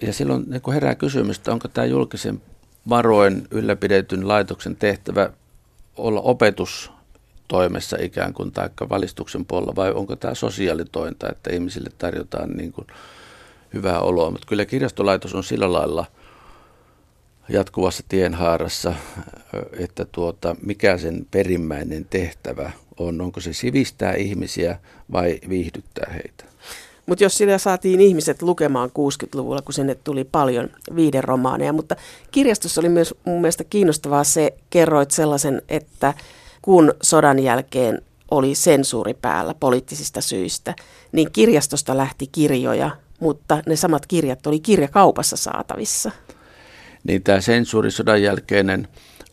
Ja 0.01 0.13
silloin 0.13 0.45
niin 0.47 0.73
herää 0.73 0.95
kysymys, 0.95 1.37
että 1.37 1.51
onko 1.51 1.67
tämä 1.67 1.85
julkisen 1.85 2.41
varoin 2.89 3.47
ylläpidetyn 3.51 4.27
laitoksen 4.27 4.75
tehtävä 4.75 5.29
olla 5.97 6.21
opetus 6.21 6.91
toimessa 7.47 7.97
ikään 7.99 8.33
kuin, 8.33 8.51
tai 8.51 8.69
valistuksen 8.89 9.45
puolella, 9.45 9.75
vai 9.75 9.91
onko 9.91 10.15
tämä 10.15 10.35
sosiaalitointa, 10.35 11.29
että 11.29 11.53
ihmisille 11.53 11.89
tarjotaan 11.97 12.49
niin 12.49 12.71
kuin 12.71 12.87
hyvää 13.73 13.99
oloa. 13.99 14.31
Mutta 14.31 14.47
kyllä 14.47 14.65
kirjastolaitos 14.65 15.35
on 15.35 15.43
sillä 15.43 15.73
lailla 15.73 16.05
jatkuvassa 17.49 18.03
tienhaarassa, 18.09 18.93
että 19.79 20.05
tuota, 20.11 20.55
mikä 20.61 20.97
sen 20.97 21.27
perimmäinen 21.31 22.05
tehtävä 22.09 22.71
on. 22.97 23.21
Onko 23.21 23.39
se 23.39 23.53
sivistää 23.53 24.13
ihmisiä 24.13 24.79
vai 25.11 25.39
viihdyttää 25.49 26.13
heitä? 26.13 26.43
Mutta 27.05 27.23
jos 27.23 27.37
sillä 27.37 27.57
saatiin 27.57 28.01
ihmiset 28.01 28.41
lukemaan 28.41 28.89
60-luvulla, 28.89 29.61
kun 29.61 29.73
sinne 29.73 29.95
tuli 29.95 30.23
paljon 30.23 30.69
viideromaaneja, 30.95 31.73
mutta 31.73 31.95
kirjastossa 32.31 32.81
oli 32.81 32.89
myös 32.89 33.15
mun 33.25 33.41
mielestä 33.41 33.63
kiinnostavaa 33.63 34.23
se, 34.23 34.53
kerroit 34.69 35.11
sellaisen, 35.11 35.61
että 35.69 36.13
kun 36.67 36.93
sodan 37.01 37.39
jälkeen 37.39 38.01
oli 38.31 38.55
sensuuri 38.55 39.13
päällä 39.13 39.53
poliittisista 39.53 40.21
syistä, 40.21 40.75
niin 41.11 41.31
kirjastosta 41.31 41.97
lähti 41.97 42.27
kirjoja, 42.27 42.91
mutta 43.19 43.61
ne 43.65 43.75
samat 43.75 44.05
kirjat 44.05 44.47
oli 44.47 44.59
kirjakaupassa 44.59 45.37
saatavissa. 45.37 46.11
Niin 47.03 47.23
tämä 47.23 47.41
sensuuri 47.41 47.91
sodan 47.91 48.21
jälkeinen 48.21 48.87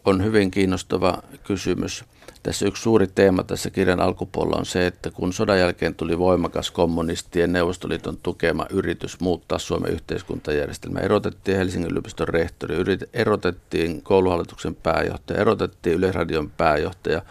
on 0.05 0.25
hyvin 0.25 0.51
kiinnostava 0.51 1.23
kysymys. 1.45 2.05
Tässä 2.45 2.67
yksi 2.67 2.83
suuri 2.83 3.07
teema 3.07 3.43
tässä 3.43 3.71
kirjan 3.71 4.01
alkupuolella 4.01 4.57
on 4.57 4.67
se, 4.67 4.87
että 4.87 5.11
kun 5.11 5.33
sodan 5.33 5.59
jälkeen 5.59 5.95
tuli 5.95 6.19
voimakas 6.19 6.71
kommunistien 6.71 7.53
Neuvostoliiton 7.53 8.17
tukema 8.17 8.67
yritys 8.71 9.21
muuttaa 9.21 9.59
Suomen 9.59 9.93
yhteiskuntajärjestelmä, 9.93 11.01
erotettiin 11.01 11.57
Helsingin 11.57 11.91
yliopiston 11.91 12.29
rehtori, 12.29 12.75
erotettiin 13.13 14.03
kouluhallituksen 14.03 14.75
pääjohtaja, 14.75 15.41
erotettiin 15.41 15.97
Yleisradion 15.97 16.51
pääjohtaja. 16.51 17.23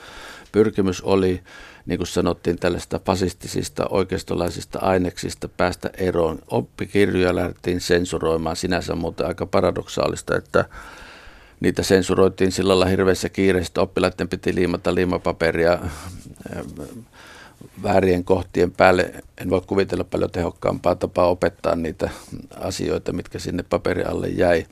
Pyrkimys 0.51 1.01
oli, 1.01 1.41
niin 1.85 1.97
kuin 1.97 2.07
sanottiin, 2.07 2.59
tällaista 2.59 2.99
fasistisista 3.05 3.87
oikeistolaisista 3.87 4.79
aineksista 4.79 5.47
päästä 5.47 5.89
eroon. 5.97 6.39
Oppikirjoja 6.47 7.35
lähdettiin 7.35 7.81
sensuroimaan, 7.81 8.55
sinänsä 8.55 8.95
muuten 8.95 9.27
aika 9.27 9.45
paradoksaalista, 9.45 10.35
että 10.35 10.65
niitä 11.63 11.83
sensuroitiin 11.83 12.51
sillä 12.51 12.69
lailla 12.69 12.85
hirveässä 12.85 13.29
kiireessä, 13.29 13.81
oppilaiden 13.81 14.29
piti 14.29 14.55
liimata 14.55 14.95
liimapaperia 14.95 15.79
väärien 17.83 18.23
kohtien 18.23 18.71
päälle. 18.71 19.13
En 19.41 19.49
voi 19.49 19.61
kuvitella 19.67 20.03
paljon 20.03 20.31
tehokkaampaa 20.31 20.95
tapaa 20.95 21.27
opettaa 21.27 21.75
niitä 21.75 22.09
asioita, 22.59 23.13
mitkä 23.13 23.39
sinne 23.39 23.63
paperin 23.63 24.09
alle 24.09 24.27
jäi. 24.27 24.65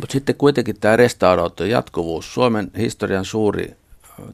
Mutta 0.00 0.12
sitten 0.12 0.34
kuitenkin 0.34 0.80
tämä 0.80 0.96
restauroitu 0.96 1.64
jatkuvuus. 1.64 2.34
Suomen 2.34 2.70
historian 2.78 3.24
suuri 3.24 3.76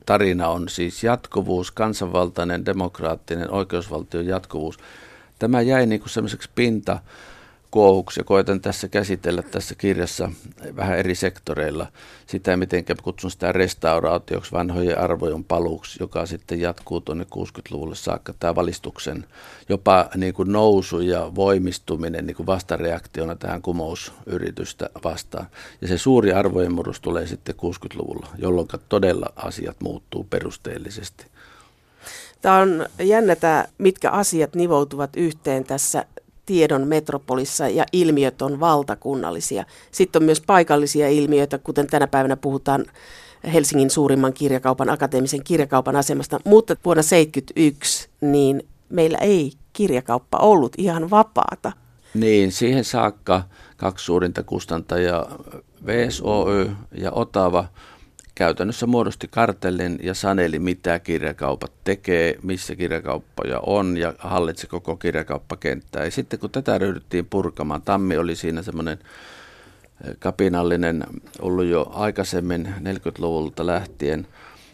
tarina 0.06 0.48
on 0.48 0.68
siis 0.68 1.04
jatkuvuus, 1.04 1.70
kansanvaltainen, 1.70 2.66
demokraattinen, 2.66 3.50
oikeusvaltion 3.50 4.26
jatkuvuus. 4.26 4.78
Tämä 5.38 5.60
jäi 5.60 5.86
niin 5.86 6.00
kuin 6.00 6.10
semmoiseksi 6.10 6.50
pinta 6.54 6.98
kuohuksi 7.70 8.20
ja 8.20 8.24
koitan 8.24 8.60
tässä 8.60 8.88
käsitellä 8.88 9.42
tässä 9.42 9.74
kirjassa 9.74 10.30
vähän 10.76 10.98
eri 10.98 11.14
sektoreilla 11.14 11.86
sitä, 12.26 12.56
miten 12.56 12.84
kutsun 13.02 13.30
sitä 13.30 13.52
restauraatioksi, 13.52 14.52
vanhojen 14.52 14.98
arvojen 14.98 15.44
paluuksi, 15.44 15.96
joka 16.00 16.26
sitten 16.26 16.60
jatkuu 16.60 17.00
tuonne 17.00 17.26
60-luvulle 17.34 17.94
saakka. 17.94 18.34
Tämä 18.40 18.54
valistuksen 18.54 19.24
jopa 19.68 20.08
niin 20.16 20.34
kuin 20.34 20.52
nousu 20.52 21.00
ja 21.00 21.34
voimistuminen 21.34 22.26
niin 22.26 22.36
kuin 22.36 22.46
vastareaktiona 22.46 23.36
tähän 23.36 23.62
kumousyritystä 23.62 24.90
vastaan. 25.04 25.46
Ja 25.80 25.88
se 25.88 25.98
suuri 25.98 26.32
arvojen 26.32 26.72
murros 26.72 27.00
tulee 27.00 27.26
sitten 27.26 27.54
60-luvulla, 27.54 28.26
jolloin 28.38 28.68
todella 28.88 29.32
asiat 29.36 29.76
muuttuu 29.80 30.26
perusteellisesti. 30.30 31.26
Tämä 32.42 32.58
on 32.58 32.86
jännä 32.98 33.36
tämä, 33.36 33.64
mitkä 33.78 34.10
asiat 34.10 34.54
nivoutuvat 34.54 35.10
yhteen 35.16 35.64
tässä 35.64 36.04
tiedon 36.50 36.88
metropolissa 36.88 37.68
ja 37.68 37.84
ilmiöt 37.92 38.42
on 38.42 38.60
valtakunnallisia. 38.60 39.64
Sitten 39.90 40.22
on 40.22 40.24
myös 40.24 40.40
paikallisia 40.40 41.08
ilmiöitä, 41.08 41.58
kuten 41.58 41.86
tänä 41.86 42.06
päivänä 42.06 42.36
puhutaan 42.36 42.84
Helsingin 43.52 43.90
suurimman 43.90 44.32
kirjakaupan, 44.32 44.90
akateemisen 44.90 45.44
kirjakaupan 45.44 45.96
asemasta, 45.96 46.40
mutta 46.44 46.76
vuonna 46.84 47.02
1971 47.02 48.08
niin 48.20 48.68
meillä 48.88 49.18
ei 49.18 49.52
kirjakauppa 49.72 50.38
ollut 50.38 50.72
ihan 50.78 51.10
vapaata. 51.10 51.72
Niin, 52.14 52.52
siihen 52.52 52.84
saakka 52.84 53.42
kaksi 53.76 54.04
suurinta 54.04 54.42
kustantajaa, 54.42 55.36
VSOY 55.86 56.70
ja 56.92 57.12
Otava, 57.12 57.64
käytännössä 58.40 58.86
muodosti 58.86 59.28
kartellin 59.30 59.98
ja 60.02 60.14
saneli, 60.14 60.58
mitä 60.58 60.98
kirjakaupat 60.98 61.72
tekee, 61.84 62.38
missä 62.42 62.76
kirjakauppoja 62.76 63.60
on 63.66 63.96
ja 63.96 64.14
hallitsi 64.18 64.66
koko 64.66 64.96
kirjakauppakenttää. 64.96 66.04
Ja 66.04 66.10
sitten 66.10 66.38
kun 66.38 66.50
tätä 66.50 66.78
ryhdyttiin 66.78 67.26
purkamaan, 67.26 67.82
Tammi 67.82 68.16
oli 68.16 68.36
siinä 68.36 68.62
semmoinen 68.62 68.98
eh, 68.98 70.16
kapinallinen 70.18 71.04
ollut 71.40 71.64
jo 71.64 71.90
aikaisemmin 71.94 72.74
40-luvulta 72.80 73.66
lähtien. 73.66 74.26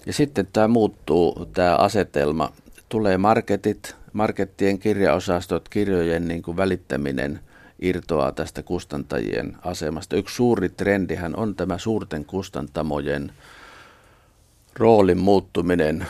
Ja 0.06 0.12
sitten 0.12 0.49
tämä 0.52 0.68
muuttuu, 0.68 1.49
tämä 1.52 1.76
asetelma. 1.76 2.52
Tulee 2.88 3.18
marketit, 3.18 3.96
markettien 4.12 4.78
kirjaosastot, 4.78 5.68
kirjojen 5.68 6.28
niin 6.28 6.42
kuin 6.42 6.56
välittäminen 6.56 7.40
irtoaa 7.78 8.32
tästä 8.32 8.62
kustantajien 8.62 9.56
asemasta. 9.62 10.16
Yksi 10.16 10.35
suuri 10.35 10.68
trendihän 10.68 11.37
on 11.37 11.54
tämä 11.54 11.78
suurten 11.78 12.25
kustantamojen 12.25 13.32
roolin 14.78 15.18
muuttuminen. 15.18 16.06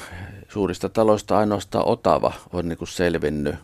Suurista 0.48 0.88
taloista 0.88 1.38
ainoastaan 1.38 1.88
Otava 1.88 2.32
on 2.52 2.68
niin 2.68 2.78
kuin 2.78 2.88
selvinnyt. 2.88 3.54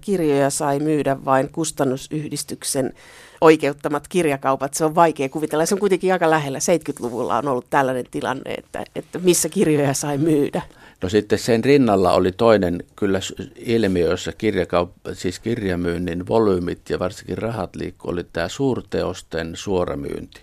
Kirjoja 0.00 0.50
sai 0.50 0.78
myydä 0.78 1.24
vain 1.24 1.52
kustannusyhdistyksen 1.52 2.92
oikeuttamat 3.40 4.08
kirjakaupat. 4.08 4.74
Se 4.74 4.84
on 4.84 4.94
vaikea 4.94 5.28
kuvitella. 5.28 5.66
Se 5.66 5.74
on 5.74 5.80
kuitenkin 5.80 6.12
aika 6.12 6.30
lähellä. 6.30 6.58
70-luvulla 6.58 7.38
on 7.38 7.48
ollut 7.48 7.66
tällainen 7.70 8.04
tilanne, 8.10 8.54
että, 8.54 8.84
että 8.96 9.18
missä 9.18 9.48
kirjoja 9.48 9.94
sai 9.94 10.18
myydä. 10.18 10.62
No 11.02 11.08
sitten 11.08 11.38
sen 11.38 11.64
rinnalla 11.64 12.12
oli 12.12 12.32
toinen 12.32 12.84
kyllä 12.96 13.20
ilmiö, 13.56 14.10
jossa 14.10 14.32
kirjakauppa, 14.32 15.14
siis 15.14 15.38
kirjamyynnin 15.38 16.28
volyymit 16.28 16.90
ja 16.90 16.98
varsinkin 16.98 17.38
rahat 17.38 17.76
liikkuu, 17.76 18.10
oli 18.10 18.24
tämä 18.24 18.48
suurteosten 18.48 19.56
suoramyynti. 19.56 20.40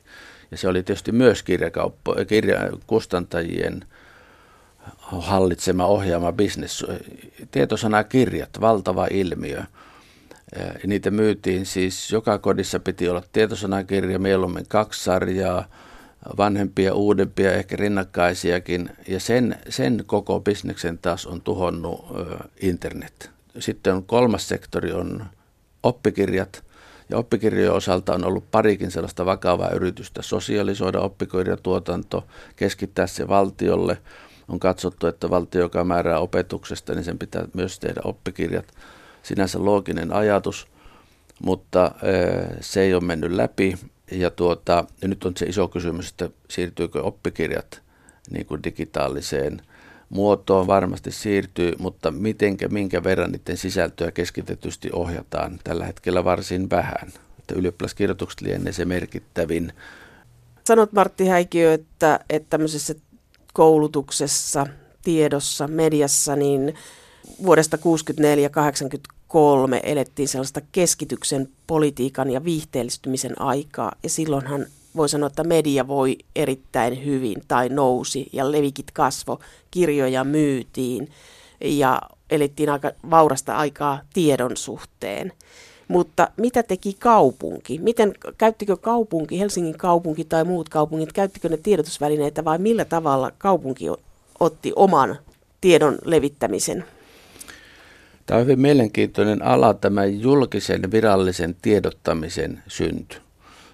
Ja 0.55 0.59
se 0.59 0.67
oli 0.67 0.83
tietysti 0.83 1.11
myös 1.11 1.43
kirjakauppa, 1.43 2.15
kirjakustantajien 2.27 3.85
hallitsema, 4.97 5.85
ohjaama 5.85 6.31
bisnes. 6.31 6.85
Tietosanakirjat, 7.51 8.49
valtava 8.61 9.07
ilmiö. 9.11 9.63
Ja 10.55 10.87
niitä 10.87 11.11
myytiin 11.11 11.65
siis, 11.65 12.11
joka 12.11 12.37
kodissa 12.37 12.79
piti 12.79 13.09
olla 13.09 13.23
tietosanakirja, 13.31 14.19
mieluummin 14.19 14.65
kaksi 14.67 15.03
sarjaa, 15.03 15.65
vanhempia, 16.37 16.93
uudempia, 16.93 17.53
ehkä 17.53 17.75
rinnakkaisiakin. 17.75 18.89
Ja 19.07 19.19
sen, 19.19 19.57
sen 19.69 20.03
koko 20.05 20.39
bisneksen 20.39 20.97
taas 20.97 21.25
on 21.25 21.41
tuhonnut 21.41 22.05
internet. 22.61 23.31
Sitten 23.59 23.93
on 23.93 24.03
kolmas 24.03 24.47
sektori 24.47 24.91
on 24.91 25.25
oppikirjat. 25.83 26.63
Ja 27.09 27.17
oppikirjojen 27.17 27.73
osalta 27.73 28.13
on 28.13 28.25
ollut 28.25 28.51
parikin 28.51 28.91
sellaista 28.91 29.25
vakavaa 29.25 29.69
yritystä 29.69 30.21
sosialisoida 30.21 30.99
oppikirjatuotanto, 30.99 32.27
keskittää 32.55 33.07
se 33.07 33.27
valtiolle– 33.27 33.97
on 34.47 34.59
katsottu, 34.59 35.07
että 35.07 35.29
valtio, 35.29 35.61
joka 35.61 35.83
määrää 35.83 36.19
opetuksesta, 36.19 36.93
niin 36.93 37.03
sen 37.03 37.19
pitää 37.19 37.45
myös 37.53 37.79
tehdä 37.79 38.01
oppikirjat. 38.03 38.65
Sinänsä 39.23 39.65
looginen 39.65 40.13
ajatus, 40.13 40.67
mutta 41.43 41.91
se 42.61 42.81
ei 42.81 42.93
ole 42.93 43.03
mennyt 43.03 43.31
läpi. 43.31 43.77
Ja, 44.11 44.29
tuota, 44.29 44.85
ja 45.01 45.07
nyt 45.07 45.25
on 45.25 45.33
se 45.37 45.45
iso 45.45 45.67
kysymys, 45.67 46.09
että 46.09 46.29
siirtyykö 46.49 47.03
oppikirjat 47.03 47.81
niin 48.31 48.45
kuin 48.45 48.63
digitaaliseen 48.63 49.61
muotoon 50.15 50.67
varmasti 50.67 51.11
siirtyy, 51.11 51.73
mutta 51.79 52.11
mitenkä, 52.11 52.67
minkä 52.67 53.03
verran 53.03 53.31
niiden 53.31 53.57
sisältöä 53.57 54.11
keskitetysti 54.11 54.89
ohjataan 54.93 55.59
tällä 55.63 55.85
hetkellä 55.85 56.23
varsin 56.23 56.69
vähän. 56.69 57.13
Ylioppilaskirjoitukset 57.55 58.41
lienee 58.41 58.73
se 58.73 58.85
merkittävin. 58.85 59.73
Sanot 60.63 60.93
Martti 60.93 61.27
Häikiö, 61.27 61.73
että, 61.73 62.19
että 62.29 62.49
tämmöisessä 62.49 62.95
koulutuksessa, 63.53 64.67
tiedossa, 65.03 65.67
mediassa, 65.67 66.35
niin 66.35 66.73
vuodesta 67.45 67.77
1964-1983 67.77 67.79
elettiin 69.83 70.27
sellaista 70.27 70.61
keskityksen 70.71 71.49
politiikan 71.67 72.31
ja 72.31 72.43
viihteellistymisen 72.43 73.41
aikaa. 73.41 73.91
Ja 74.03 74.09
silloinhan 74.09 74.65
voi 74.95 75.09
sanoa, 75.09 75.27
että 75.27 75.43
media 75.43 75.87
voi 75.87 76.17
erittäin 76.35 77.05
hyvin 77.05 77.41
tai 77.47 77.69
nousi 77.69 78.29
ja 78.33 78.51
levikit 78.51 78.91
kasvo, 78.91 79.39
kirjoja 79.71 80.23
myytiin 80.23 81.09
ja 81.61 82.01
elettiin 82.29 82.69
aika 82.69 82.91
vaurasta 83.09 83.57
aikaa 83.57 83.99
tiedon 84.13 84.57
suhteen. 84.57 85.33
Mutta 85.87 86.29
mitä 86.37 86.63
teki 86.63 86.95
kaupunki? 86.99 87.79
Miten, 87.79 88.13
käyttikö 88.37 88.77
kaupunki, 88.77 89.39
Helsingin 89.39 89.77
kaupunki 89.77 90.23
tai 90.23 90.43
muut 90.43 90.69
kaupungit, 90.69 91.13
käyttikö 91.13 91.49
ne 91.49 91.57
tiedotusvälineitä 91.57 92.45
vai 92.45 92.57
millä 92.57 92.85
tavalla 92.85 93.31
kaupunki 93.37 93.85
otti 94.39 94.73
oman 94.75 95.17
tiedon 95.61 95.97
levittämisen? 96.05 96.85
Tämä 98.25 98.37
on 98.37 98.43
hyvin 98.45 98.59
mielenkiintoinen 98.59 99.41
ala, 99.41 99.73
tämä 99.73 100.05
julkisen 100.05 100.91
virallisen 100.91 101.55
tiedottamisen 101.61 102.63
synty. 102.67 103.24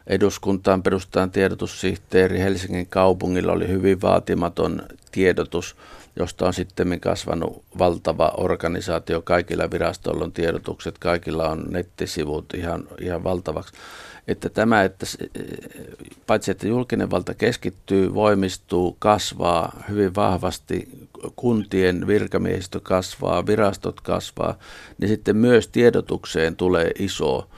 Eduskuntaan 0.07 0.83
perustetaan 0.83 1.31
tiedotussihteeri, 1.31 2.39
Helsingin 2.39 2.87
kaupungilla 2.87 3.51
oli 3.51 3.67
hyvin 3.67 4.01
vaatimaton 4.01 4.81
tiedotus 5.11 5.75
josta 6.15 6.47
on 6.47 6.53
sitten 6.53 6.99
kasvanut 6.99 7.63
valtava 7.79 8.33
organisaatio. 8.37 9.21
Kaikilla 9.21 9.71
virastoilla 9.71 10.23
on 10.23 10.31
tiedotukset, 10.31 10.97
kaikilla 10.97 11.49
on 11.49 11.65
nettisivut 11.69 12.53
ihan, 12.53 12.87
ihan 13.01 13.23
valtavaksi. 13.23 13.73
Että 14.27 14.49
tämä, 14.49 14.83
että 14.83 15.05
paitsi 16.27 16.51
että 16.51 16.67
julkinen 16.67 17.11
valta 17.11 17.33
keskittyy, 17.33 18.13
voimistuu, 18.13 18.95
kasvaa 18.99 19.83
hyvin 19.89 20.15
vahvasti, 20.15 20.89
kuntien 21.35 22.07
virkamiehistö 22.07 22.79
kasvaa, 22.83 23.45
virastot 23.45 24.01
kasvaa, 24.01 24.57
niin 24.97 25.09
sitten 25.09 25.37
myös 25.37 25.67
tiedotukseen 25.67 26.55
tulee 26.55 26.91
iso 26.99 27.49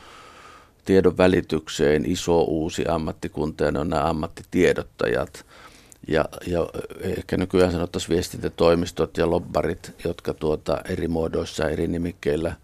tiedon 0.86 1.17
välitykseen 1.17 2.12
iso 2.12 2.41
uusi 2.41 2.86
ammattikunta 2.88 3.63
ja 3.63 3.72
ne 3.72 3.80
on 3.80 3.89
nämä 3.89 4.10
ammattitiedottajat– 4.10 5.46
ja, 6.08 6.26
ja 6.48 6.69
ehkä 7.00 7.38
nykyään 7.38 7.72
sanottaisiin 7.72 8.10
viestintätoimistot 8.10 9.17
ja 9.17 9.30
lobbarit, 9.30 9.91
jotka 10.04 10.34
tuota 10.34 10.82
eri 10.89 11.08
muodoissa 11.08 11.69
eri 11.69 11.88
nimikkeillä 11.88 12.56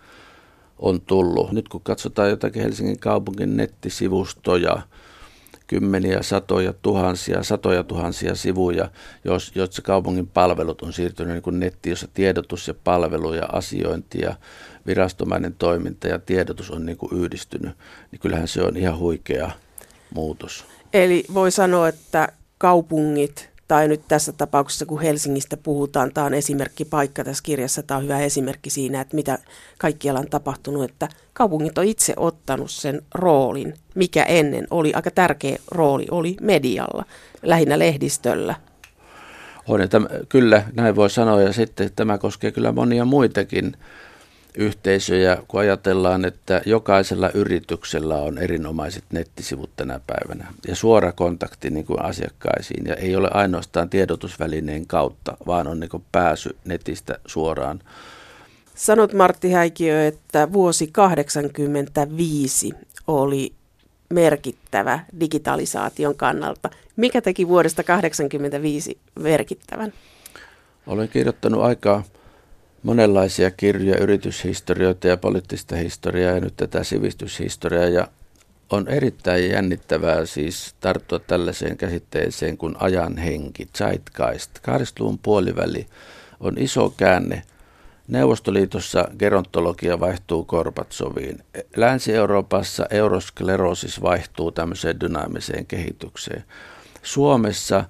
on 0.80 1.02
tullut. 1.02 1.52
Nyt 1.52 1.70
kun 1.70 1.82
katsotaan 1.82 2.30
jotakin 2.30 2.62
Helsingin 2.62 3.00
kaupungin 3.00 3.58
nettisivustoja, 3.58 4.82
kymmeniä, 5.68 6.22
satoja, 6.22 6.74
tuhansia, 6.74 7.44
satoja 7.44 7.84
tuhansia 7.84 8.36
sivuja, 8.36 8.90
joissa 9.56 9.82
kaupungin 9.82 10.28
palvelut 10.28 10.82
on 10.82 10.94
siirtynyt 10.94 11.34
niin 11.34 11.44
kuin 11.44 11.60
nettiin, 11.60 11.92
jossa 11.92 12.08
tiedotus 12.14 12.68
ja 12.68 12.74
palvelu 12.84 13.34
ja 13.34 13.46
asiointi 13.52 14.22
ja 14.22 14.36
virastomainen 14.90 15.56
toiminta 15.58 16.08
ja 16.08 16.20
tiedotus 16.20 16.72
on 16.72 16.86
niin 16.86 16.98
kuin 16.98 17.24
yhdistynyt, 17.24 17.72
niin 18.12 18.20
kyllähän 18.20 18.48
se 18.48 18.62
on 18.62 18.78
ihan 18.78 19.00
huikea 19.00 19.52
muutos. 20.14 20.66
Eli 20.94 21.24
voi 21.34 21.52
sanoa, 21.52 21.88
että 21.88 22.28
kaupungit, 22.58 23.50
tai 23.68 23.88
nyt 23.88 24.02
tässä 24.08 24.32
tapauksessa 24.32 24.86
kun 24.86 25.02
Helsingistä 25.02 25.58
puhutaan, 25.58 26.14
tämä 26.14 26.28
on 26.28 26.34
esimerkki 26.34 26.86
paikka 26.86 27.24
tässä 27.24 27.44
kirjassa, 27.44 27.84
tämä 27.84 27.98
on 27.98 28.04
hyvä 28.04 28.20
esimerkki 28.20 28.70
siinä, 28.70 29.02
että 29.02 29.16
mitä 29.16 29.38
kaikkialla 29.78 30.20
on 30.20 30.30
tapahtunut, 30.30 30.90
että 30.90 31.08
kaupungit 31.34 31.78
on 31.78 31.86
itse 31.86 32.14
ottanut 32.18 32.72
sen 32.72 33.02
roolin, 33.14 33.74
mikä 33.96 34.24
ennen 34.24 34.68
oli 34.72 34.94
aika 34.94 35.12
tärkeä 35.12 35.58
rooli, 35.72 36.08
oli 36.12 36.36
medialla, 36.42 37.06
lähinnä 37.44 37.80
lehdistöllä. 37.80 38.56
On, 39.68 39.82
että 39.82 40.02
kyllä, 40.30 40.64
näin 40.74 40.96
voi 40.96 41.10
sanoa, 41.10 41.42
ja 41.42 41.54
sitten 41.54 41.92
tämä 41.96 42.18
koskee 42.18 42.52
kyllä 42.52 42.72
monia 42.72 43.06
muitakin 43.06 43.78
yhteisöjä, 44.60 45.38
kun 45.48 45.60
ajatellaan, 45.60 46.26
että 46.26 46.62
jokaisella 46.66 47.30
yrityksellä 47.34 48.16
on 48.16 48.38
erinomaiset 48.38 49.04
nettisivut 49.12 49.70
tänä 49.76 50.00
päivänä 50.08 50.48
ja 50.68 50.76
suora 50.76 51.12
kontakti 51.12 51.70
niin 51.70 51.86
kuin 51.86 52.02
asiakkaisiin 52.02 52.86
ja 52.86 52.96
ei 52.96 53.16
ole 53.16 53.30
ainoastaan 53.34 53.90
tiedotusvälineen 53.90 54.88
kautta, 54.88 55.38
vaan 55.48 55.68
on 55.68 55.80
niin 55.80 55.90
kuin 55.90 56.04
pääsy 56.12 56.56
netistä 56.66 57.20
suoraan. 57.26 57.80
Sanot 58.76 59.14
Martti 59.14 59.52
Häikiö, 59.52 60.08
että 60.08 60.54
vuosi 60.54 60.88
85 60.88 62.72
oli 63.08 63.54
merkittävä 64.10 65.00
digitalisaation 65.20 66.16
kannalta. 66.16 66.70
Mikä 66.96 67.22
teki 67.22 67.48
vuodesta 67.48 67.84
1985 67.84 68.98
merkittävän? 69.20 69.94
Olen 70.88 71.10
kirjoittanut 71.10 71.62
aikaa 71.64 72.04
monenlaisia 72.84 73.52
kirjoja, 73.52 74.04
yrityshistorioita 74.04 75.08
ja 75.08 75.18
poliittista 75.18 75.76
historiaa 75.76 76.34
ja 76.34 76.40
nyt 76.40 76.54
tätä 76.58 76.84
sivistyshistoriaa 76.84 77.86
ja 77.86 78.08
on 78.70 78.88
erittäin 78.88 79.50
jännittävää 79.50 80.26
siis 80.26 80.76
tarttua 80.80 81.20
tällaiseen 81.20 81.78
käsitteeseen 81.78 82.58
kuin 82.58 82.76
ajan 82.80 83.18
henki, 83.18 83.68
zeitgeist. 83.78 84.52
80-luvun 84.58 85.20
puoliväli 85.20 85.88
on 86.40 86.58
iso 86.58 86.94
käänne. 86.98 87.44
Neuvostoliitossa 88.08 89.08
gerontologia 89.20 90.00
vaihtuu 90.00 90.46
Korbatsoviin. 90.46 91.44
Länsi-Euroopassa 91.76 92.86
eurosklerosis 92.90 94.02
vaihtuu 94.02 94.52
tämmöiseen 94.52 95.00
dynaamiseen 95.00 95.66
kehitykseen. 95.66 96.44
Suomessa– 97.04 97.84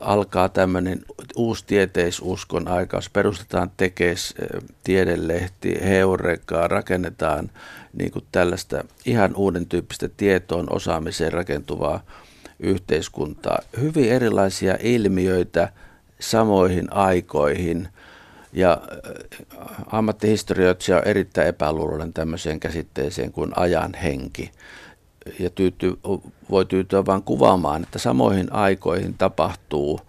alkaa 0.00 0.48
tämmöinen 0.48 1.00
uusi 1.36 1.64
tieteisuskon 1.66 2.68
aikaus. 2.68 3.10
Perustetaan 3.10 3.70
tekes, 3.76 4.34
tiedelehti, 4.84 5.78
heurekaa, 5.84 6.68
rakennetaan 6.68 7.50
niin 7.92 8.10
kuin 8.10 8.24
tällaista 8.32 8.84
ihan 9.06 9.36
uuden 9.36 9.66
tyyppistä 9.66 10.08
tietoon 10.16 10.72
osaamiseen 10.72 11.32
rakentuvaa 11.32 12.02
yhteiskuntaa. 12.60 13.58
Hyvin 13.80 14.12
erilaisia 14.12 14.78
ilmiöitä 14.80 15.72
samoihin 16.20 16.92
aikoihin. 16.92 17.88
Ja 18.52 18.80
ammattihistorioitsija 19.86 20.96
on 20.96 21.04
erittäin 21.04 21.48
epäluuloinen 21.48 22.12
tämmöiseen 22.12 22.60
käsitteeseen 22.60 23.32
kuin 23.32 23.52
ajan 23.56 23.94
henki 23.94 24.50
ja 25.38 25.50
tyyty, 25.50 25.98
voi 26.50 26.64
tyytyä 26.64 27.06
vain 27.06 27.22
kuvaamaan, 27.22 27.82
että 27.82 27.98
samoihin 27.98 28.52
aikoihin 28.52 29.14
tapahtuu 29.14 30.00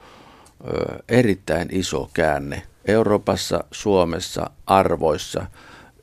erittäin 1.10 1.68
iso 1.72 2.10
käänne 2.14 2.62
Euroopassa, 2.86 3.64
Suomessa, 3.72 4.50
arvoissa, 4.66 5.46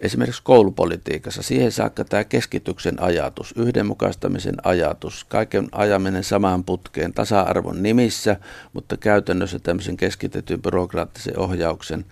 esimerkiksi 0.00 0.42
koulupolitiikassa. 0.44 1.42
Siihen 1.42 1.72
saakka 1.72 2.04
tämä 2.04 2.24
keskityksen 2.24 3.02
ajatus, 3.02 3.54
yhdenmukaistamisen 3.56 4.54
ajatus, 4.64 5.24
kaiken 5.24 5.68
ajaminen 5.72 6.24
samaan 6.24 6.64
putkeen 6.64 7.12
tasa-arvon 7.12 7.82
nimissä, 7.82 8.36
mutta 8.72 8.96
käytännössä 8.96 9.58
tämmöisen 9.58 9.96
keskitetyn 9.96 10.62
byrokraattisen 10.62 11.38
ohjauksen 11.38 12.04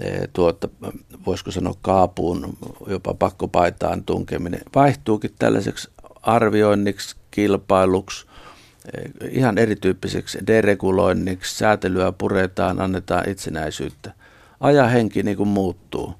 e, 0.00 0.26
tuota, 0.32 0.68
voisiko 1.26 1.50
sanoa 1.50 1.74
kaapuun, 1.82 2.56
jopa 2.86 3.14
pakkopaitaan 3.14 4.04
tunkeminen, 4.04 4.60
vaihtuukin 4.74 5.34
tällaiseksi 5.38 5.90
arvioinniksi, 6.26 7.16
kilpailuksi, 7.30 8.26
ihan 9.30 9.58
erityyppiseksi 9.58 10.38
dereguloinniksi, 10.46 11.56
säätelyä 11.56 12.12
puretaan, 12.12 12.80
annetaan 12.80 13.28
itsenäisyyttä. 13.28 14.12
Ajan 14.60 14.90
henki 14.90 15.22
niin 15.22 15.36
kuin 15.36 15.48
muuttuu. 15.48 16.14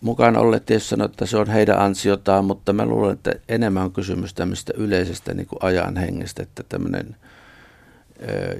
Mukaan 0.00 0.36
olleet 0.36 0.66
tietysti 0.66 0.88
sanoa, 0.88 1.04
että 1.04 1.26
se 1.26 1.36
on 1.36 1.48
heidän 1.48 1.78
ansiotaan, 1.78 2.44
mutta 2.44 2.72
mä 2.72 2.86
luulen, 2.86 3.12
että 3.12 3.34
enemmän 3.48 3.84
on 3.84 3.92
kysymys 3.92 4.34
tämmöistä 4.34 4.72
yleisestä 4.76 5.34
niin 5.34 5.46
kuin 5.46 5.58
ajan 5.62 5.96
hengestä, 5.96 6.42
että 6.42 6.62
tämmöinen, 6.68 7.16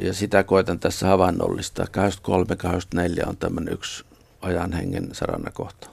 ja 0.00 0.12
sitä 0.12 0.42
koetan 0.42 0.80
tässä 0.80 1.06
havainnollista. 1.06 1.84
23-24 3.24 3.28
on 3.28 3.36
tämmöinen 3.36 3.74
yksi 3.74 4.04
ajan 4.40 4.72
hengen 4.72 5.08
saranakohta. 5.12 5.90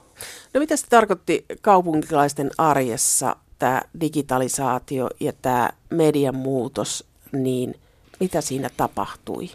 No 0.54 0.60
mitä 0.60 0.76
se 0.76 0.86
tarkoitti 0.86 1.44
kaupunkilaisten 1.60 2.50
arjessa 2.58 3.36
tämä 3.58 3.82
digitalisaatio 4.00 5.10
ja 5.20 5.32
tämä 5.42 5.70
median 5.90 6.36
muutos, 6.36 7.04
niin 7.32 7.74
mitä 8.20 8.40
siinä 8.40 8.70
tapahtui? 8.76 9.50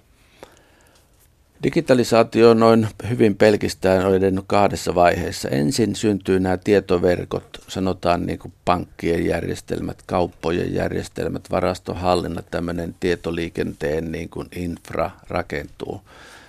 Digitalisaatio 1.64 2.50
on 2.50 2.60
noin 2.60 2.88
hyvin 3.10 3.36
pelkistään 3.36 4.06
on 4.06 4.44
kahdessa 4.48 4.96
vaiheessa. 4.96 5.50
Ensin 5.50 5.96
syntyy 5.96 6.40
nämä 6.40 6.58
tietoverkot, 6.58 7.64
sanotaan 7.68 8.26
niin 8.26 8.40
kuin 8.40 8.54
pankkien 8.66 9.26
järjestelmät, 9.26 10.04
kauppojen 10.06 10.74
järjestelmät, 10.74 11.52
varastohallinnat, 11.52 12.46
tämmöinen 12.52 12.96
tietoliikenteen 13.00 14.12
niin 14.12 14.30
kuin 14.30 14.48
infra 14.56 15.12
rakentuu. 15.30 16.02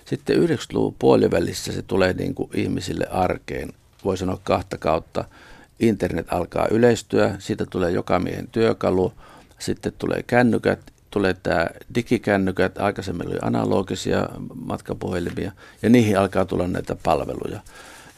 Sitten 0.05 0.37
90-luvun 0.37 0.97
puolivälissä 0.99 1.73
se 1.73 1.83
tulee 1.83 2.13
niin 2.13 2.35
kuin 2.35 2.51
ihmisille 2.55 3.07
arkeen, 3.11 3.73
voi 4.05 4.17
sanoa 4.17 4.41
kahta 4.45 4.79
kautta 4.79 5.25
internet 5.81 6.27
alkaa 6.33 6.69
yleistyä, 6.71 7.35
siitä 7.39 7.67
tulee 7.67 7.91
joka 7.91 8.19
miehen 8.19 8.49
työkalu, 8.53 9.13
sitten 9.59 9.93
tulee 9.99 10.23
kännykät, 10.23 10.81
tulee 11.11 11.35
tämä 11.35 11.67
digikännykät, 11.95 12.79
aikaisemmin 12.79 13.29
oli 13.29 13.39
analogisia 13.43 14.29
matkapuhelimia, 14.55 15.53
ja 15.83 15.91
niihin 15.91 16.19
alkaa 16.19 16.45
tulla 16.45 16.69
näitä 16.69 16.97
palveluja. 17.03 17.61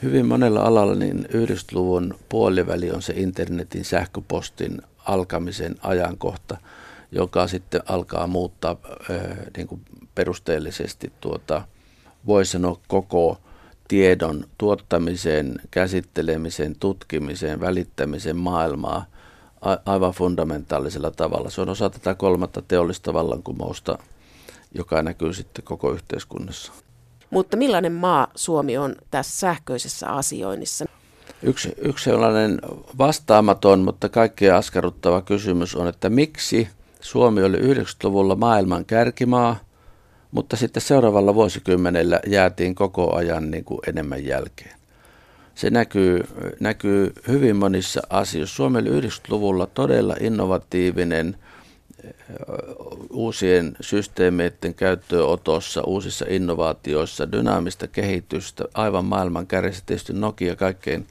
Hyvin 0.03 0.27
monella 0.27 0.61
alalla 0.61 0.95
niin 0.95 1.25
90-luvun 1.25 2.15
puoliväli 2.29 2.91
on 2.91 3.03
se 3.03 3.13
internetin 3.17 3.85
sähköpostin 3.85 4.83
alkamisen 5.05 5.77
ajankohta, 5.83 6.57
joka 7.13 7.49
sitten 7.49 7.81
alkaa 7.87 8.27
muuttaa 8.27 8.77
äh, 9.11 9.21
niin 9.57 9.67
kuin 9.67 9.81
perusteellisesti 10.15 11.13
tuota, 11.21 11.63
voisi 12.27 12.53
sanoa 12.53 12.81
koko 12.89 13.41
tiedon 13.89 14.45
tuottamiseen, 14.59 15.61
käsittelemiseen, 15.71 16.77
tutkimiseen, 16.81 17.61
välittämiseen 17.61 18.37
maailmaa 18.37 19.07
aivan 19.87 20.13
fundamentaalisella 20.13 21.11
tavalla. 21.11 21.51
Se 21.51 21.61
on 21.61 21.69
osa 21.69 21.91
tätä 21.91 22.15
kolmatta 22.15 22.63
teollista 22.63 23.13
vallankumousta, 23.13 23.99
joka 24.75 25.03
näkyy 25.03 25.33
sitten 25.33 25.65
koko 25.65 25.93
yhteiskunnassa. 25.93 26.73
Mutta 27.31 27.57
millainen 27.57 27.93
maa 27.93 28.29
Suomi 28.35 28.79
on 28.79 28.97
tässä 29.11 29.39
sähköisessä 29.39 30.09
asioinnissa? 30.09 30.85
Yksi, 31.43 31.75
yksi 31.79 32.05
sellainen 32.05 32.59
vastaamaton, 32.99 33.81
mutta 33.81 34.09
kaikkea 34.09 34.57
askarruttava 34.57 35.23
kysymys 35.23 35.75
on, 35.75 35.89
että 35.89 36.11
miksi 36.11 36.69
Suomi 37.01 37.43
oli 37.43 37.57
90-luvulla 37.57 38.35
maailman 38.37 38.85
kärkimaa– 38.85 39.57
mutta 40.37 40.57
sitten 40.57 40.83
seuraavalla 40.83 41.35
vuosikymmenellä 41.35 42.21
jäätiin 42.27 42.75
koko 42.75 43.15
ajan 43.15 43.51
niin 43.51 43.65
kuin 43.65 43.81
enemmän 43.87 44.25
jälkeen. 44.25 44.77
Se 45.55 45.71
näkyy, 45.71 46.25
näkyy 46.61 47.13
hyvin 47.29 47.57
monissa 47.57 48.01
asioissa. 48.11 48.57
Suomi 48.57 48.79
oli 48.79 49.01
90-luvulla 49.01 49.67
todella 49.67 50.17
innovatiivinen 50.21 51.37
uusien 53.11 53.77
systeemeiden 53.81 54.75
käyttöönotossa, 54.75 55.83
uusissa 55.83 56.27
innovaatioissa, 56.29 57.33
dynaamista 57.33 57.87
kehitystä, 57.87 58.65
aivan 58.75 59.05
maailman 59.05 59.47
kärjessä 59.47 59.83
tietysti 59.87 60.13
Nokia 60.13 60.57
kaikkein 60.57 61.07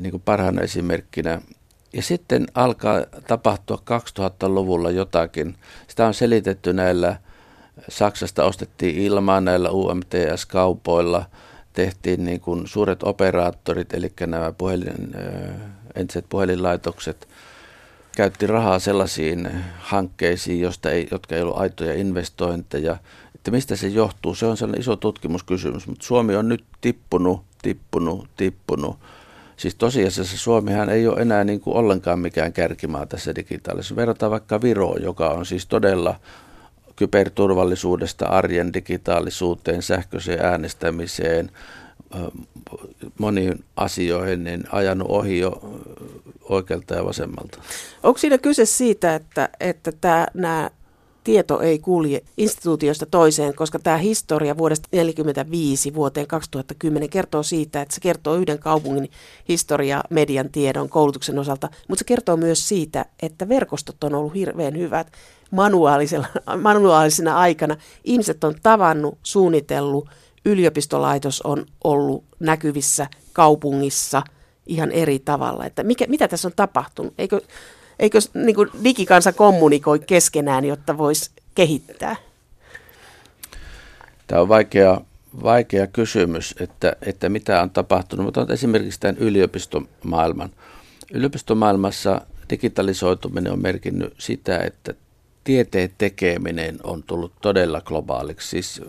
niin 0.00 0.10
kuin 0.10 0.22
parhaana 0.24 0.62
esimerkkinä. 0.62 1.42
Ja 1.92 2.02
sitten 2.02 2.46
alkaa 2.54 3.04
tapahtua 3.26 3.78
2000-luvulla 3.90 4.90
jotakin. 4.90 5.54
Sitä 5.88 6.06
on 6.06 6.14
selitetty 6.14 6.72
näillä 6.72 7.16
Saksasta 7.88 8.44
ostettiin 8.44 8.96
ilmaan 8.96 9.44
näillä 9.44 9.70
UMTS-kaupoilla, 9.70 11.24
tehtiin 11.72 12.24
niin 12.24 12.40
kuin 12.40 12.66
suuret 12.66 13.02
operaattorit, 13.02 13.94
eli 13.94 14.12
nämä 14.26 14.52
puhelin, 14.52 15.14
entiset 15.94 16.26
puhelinlaitokset, 16.28 17.28
käytti 18.16 18.46
rahaa 18.46 18.78
sellaisiin 18.78 19.50
hankkeisiin, 19.78 20.60
josta 20.60 20.90
ei, 20.90 21.08
jotka 21.10 21.34
ei 21.34 21.42
ollut 21.42 21.58
aitoja 21.58 21.94
investointeja. 21.94 22.96
Että 23.34 23.50
mistä 23.50 23.76
se 23.76 23.88
johtuu? 23.88 24.34
Se 24.34 24.46
on 24.46 24.56
sellainen 24.56 24.80
iso 24.80 24.96
tutkimuskysymys, 24.96 25.86
mutta 25.86 26.06
Suomi 26.06 26.36
on 26.36 26.48
nyt 26.48 26.64
tippunut, 26.80 27.42
tippunut, 27.62 28.28
tippunut. 28.36 28.98
Siis 29.56 29.74
tosiasiassa 29.74 30.38
Suomihan 30.38 30.88
ei 30.88 31.06
ole 31.06 31.20
enää 31.20 31.44
niin 31.44 31.60
kuin 31.60 31.76
ollenkaan 31.76 32.18
mikään 32.18 32.52
kärkimaa 32.52 33.06
tässä 33.06 33.34
digitaalisessa. 33.34 33.96
Verrataan 33.96 34.32
vaikka 34.32 34.62
Viroon, 34.62 35.02
joka 35.02 35.28
on 35.28 35.46
siis 35.46 35.66
todella 35.66 36.20
kyberturvallisuudesta 36.96 38.26
arjen 38.26 38.72
digitaalisuuteen, 38.72 39.82
sähköiseen 39.82 40.44
äänestämiseen, 40.44 41.50
moniin 43.18 43.64
asioihin, 43.76 44.44
niin 44.44 44.64
ajanut 44.72 45.08
ohi 45.10 45.38
jo 45.38 45.80
oikealta 46.48 46.94
ja 46.94 47.04
vasemmalta. 47.04 47.58
Onko 48.02 48.18
siinä 48.18 48.38
kyse 48.38 48.64
siitä, 48.64 49.14
että, 49.14 49.48
että 49.60 49.92
tämä, 50.00 50.26
nämä 50.34 50.70
tieto 51.24 51.60
ei 51.60 51.78
kulje 51.78 52.22
instituutiosta 52.36 53.06
toiseen, 53.06 53.54
koska 53.54 53.78
tämä 53.78 53.96
historia 53.96 54.56
vuodesta 54.58 54.88
1945 54.90 55.94
vuoteen 55.94 56.26
2010 56.26 57.08
kertoo 57.08 57.42
siitä, 57.42 57.82
että 57.82 57.94
se 57.94 58.00
kertoo 58.00 58.34
yhden 58.34 58.58
kaupungin 58.58 59.10
historiaa 59.48 60.04
median 60.10 60.50
tiedon 60.50 60.88
koulutuksen 60.88 61.38
osalta, 61.38 61.68
mutta 61.88 62.00
se 62.00 62.04
kertoo 62.04 62.36
myös 62.36 62.68
siitä, 62.68 63.04
että 63.22 63.48
verkostot 63.48 64.04
on 64.04 64.14
ollut 64.14 64.34
hirveän 64.34 64.78
hyvät 64.78 65.12
manuaalisella, 65.50 66.26
manuaalisena 66.62 67.36
aikana. 67.36 67.76
Ihmiset 68.04 68.44
on 68.44 68.54
tavannut, 68.62 69.18
suunnitellut, 69.22 70.08
yliopistolaitos 70.44 71.42
on 71.42 71.66
ollut 71.84 72.24
näkyvissä 72.40 73.06
kaupungissa 73.32 74.22
ihan 74.66 74.90
eri 74.90 75.18
tavalla. 75.18 75.66
Että 75.66 75.82
mikä, 75.82 76.04
mitä 76.08 76.28
tässä 76.28 76.48
on 76.48 76.52
tapahtunut? 76.56 77.14
Eikö 77.18 77.40
eikö 77.98 78.18
niin 78.34 78.54
kuin 78.54 78.70
digikansa 78.84 79.32
kommunikoi 79.32 79.98
keskenään, 79.98 80.64
jotta 80.64 80.98
voisi 80.98 81.30
kehittää? 81.54 82.16
Tämä 84.26 84.40
on 84.40 84.48
vaikea, 84.48 85.00
vaikea 85.42 85.86
kysymys, 85.86 86.54
että, 86.60 86.96
että 87.02 87.28
mitä 87.28 87.62
on 87.62 87.70
tapahtunut. 87.70 88.24
Mutta 88.26 88.46
esimerkiksi 88.52 89.00
tämän 89.00 89.18
yliopistomaailman. 89.18 90.50
Yliopistomaailmassa 91.12 92.20
digitalisoituminen 92.50 93.52
on 93.52 93.62
merkinnyt 93.62 94.14
sitä, 94.18 94.58
että 94.58 94.94
tieteen 95.44 95.90
tekeminen 95.98 96.78
on 96.82 97.02
tullut 97.02 97.32
todella 97.40 97.80
globaaliksi. 97.80 98.48
Siis 98.48 98.82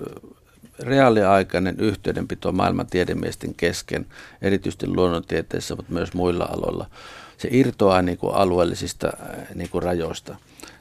reaaliaikainen 0.80 1.76
yhteydenpito 1.80 2.52
maailman 2.52 2.88
tiedemiesten 2.88 3.56
kesken, 3.56 4.06
erityisesti 4.42 4.88
luonnontieteissä, 4.88 5.76
mutta 5.76 5.94
myös 5.94 6.14
muilla 6.14 6.50
aloilla– 6.52 6.90
se 7.38 7.48
irtoaa 7.52 8.02
niin 8.02 8.18
kuin 8.18 8.36
alueellisista 8.36 9.12
niin 9.56 9.70
kuin 9.70 9.84
rajoista. 9.84 10.36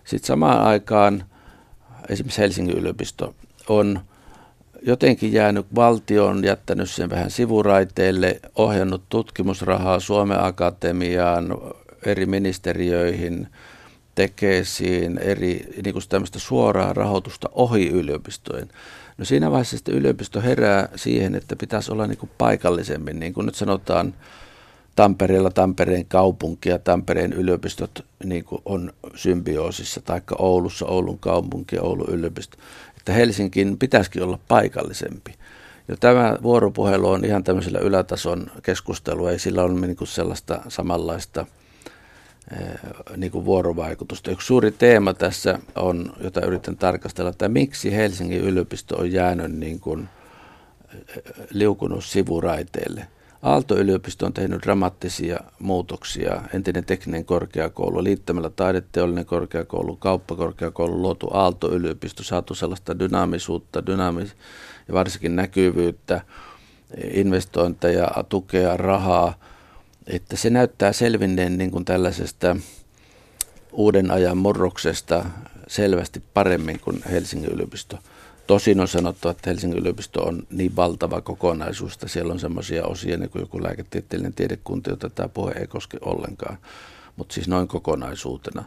Sitten 0.05 0.27
samaan 0.27 0.61
aikaan 0.61 1.25
esimerkiksi 2.09 2.41
Helsingin 2.41 2.79
yliopisto 2.79 3.35
on 3.69 4.01
jotenkin 4.83 5.33
jäänyt, 5.33 5.67
valtio 5.75 6.27
on 6.27 6.45
jättänyt 6.45 6.91
sen 6.91 7.11
vähän 7.11 7.31
sivuraiteille, 7.31 8.41
ohjannut 8.57 9.03
tutkimusrahaa 9.09 10.01
Suomen 10.01 10.45
Akatemiaan, 10.45 11.59
eri 12.07 12.27
ministeriöihin, 12.27 13.49
tekeisiin, 14.15 15.19
eri 15.19 15.69
niin 15.85 15.93
kuin 15.93 16.09
tämmöistä 16.09 16.39
suoraa 16.39 16.93
rahoitusta 16.93 17.49
ohi 17.53 17.89
yliopistojen. 17.89 18.69
No 19.19 19.25
siinä 19.25 19.51
vaiheessa 19.51 19.77
sitten 19.77 19.95
yliopisto 19.95 20.41
herää 20.41 20.89
siihen, 20.97 21.35
että 21.35 21.57
pitäisi 21.57 21.93
olla 21.93 22.07
niin 22.07 22.19
kuin 22.19 22.31
paikallisemmin, 22.39 23.21
niin 23.21 23.35
kuin 23.35 23.47
nyt 23.47 23.55
sanotaan, 23.55 24.15
Tampereella 24.97 25.51
Tampereen 25.51 26.07
kaupunki 26.07 26.69
ja 26.69 26.79
Tampereen 26.79 27.33
yliopistot 27.33 28.05
niin 28.25 28.45
kuin 28.45 28.63
on 28.65 28.93
symbioosissa, 29.15 30.01
taikka 30.01 30.37
Oulussa 30.39 30.87
Oulun 30.87 31.19
kaupunki 31.19 31.77
ja 31.77 31.83
Oulun 31.83 32.09
yliopisto. 32.09 32.57
Että 32.99 33.13
Helsinkin 33.13 33.79
pitäisikin 33.79 34.23
olla 34.23 34.39
paikallisempi. 34.49 35.35
Ja 35.89 35.97
tämä 35.97 36.39
vuoropuhelu 36.43 37.09
on 37.09 37.25
ihan 37.25 37.45
tämmöisellä 37.45 37.79
ylätason 37.79 38.51
keskustelua, 38.63 39.31
ei 39.31 39.39
sillä 39.39 39.63
ole 39.63 39.81
niin 39.81 39.97
kuin 39.97 40.09
sellaista 40.09 40.61
samanlaista 40.69 41.47
niin 43.17 43.33
kuin 43.33 43.45
vuorovaikutusta. 43.45 44.31
Yksi 44.31 44.47
suuri 44.47 44.71
teema 44.71 45.15
tässä 45.15 45.59
on, 45.77 46.13
jota 46.21 46.47
yritän 46.47 46.77
tarkastella, 46.77 47.31
että 47.31 47.49
miksi 47.49 47.97
Helsingin 47.97 48.41
yliopisto 48.41 48.97
on 48.97 49.13
jäänyt 49.13 49.53
niin 49.53 49.81
kuin 49.81 50.09
liukunut 51.51 52.05
sivuraiteille. 52.05 53.07
Aalto-yliopisto 53.43 54.27
on 54.27 54.33
tehnyt 54.33 54.63
dramaattisia 54.63 55.41
muutoksia. 55.59 56.43
Entinen 56.55 56.85
tekninen 56.85 57.25
korkeakoulu, 57.25 58.05
liittämällä 58.05 58.51
taideteollinen 58.51 59.27
korkeakoulu, 59.27 59.97
kauppakorkeakoulu, 59.97 61.03
luotu 61.03 61.29
Aalto-yliopisto, 61.33 62.23
saatu 62.23 62.55
sellaista 62.55 62.99
dynaamisuutta, 62.99 63.87
dynaamis- 63.87 64.37
ja 64.89 64.95
varsinkin 64.95 65.37
näkyvyyttä, 65.37 66.21
investointeja, 67.13 68.09
tukea, 68.29 68.77
rahaa, 68.77 69.35
että 70.07 70.37
se 70.37 70.51
näyttää 70.51 70.93
selvinneen 70.93 71.59
niin 71.59 71.71
kuin 71.71 71.85
tällaisesta 71.85 72.57
uuden 73.73 74.11
ajan 74.11 74.37
murroksesta 74.37 75.25
selvästi 75.69 76.23
paremmin 76.35 76.81
kuin 76.81 77.03
Helsingin 77.11 77.51
yliopisto. 77.51 77.99
Tosin 78.47 78.81
on 78.81 78.89
sanottu, 78.89 79.29
että 79.29 79.51
Helsingin 79.51 79.79
yliopisto 79.79 80.23
on 80.23 80.47
niin 80.51 80.77
valtava 80.77 81.21
kokonaisuus, 81.21 81.95
että 81.95 82.09
siellä 82.09 82.33
on 82.33 82.41
semmoisia 82.41 82.87
osia, 82.87 83.17
niin 83.17 83.31
kuin 83.31 83.41
joku 83.41 83.63
lääketieteellinen 83.63 84.35
tiedekunta, 84.35 84.91
jota 84.91 85.11
tämä 85.11 85.29
puhe 85.29 85.53
ei 85.53 85.67
koske 85.67 85.99
ollenkaan, 86.01 86.59
mutta 87.17 87.35
siis 87.35 87.49
noin 87.49 87.69
kokonaisuutena. 87.69 88.65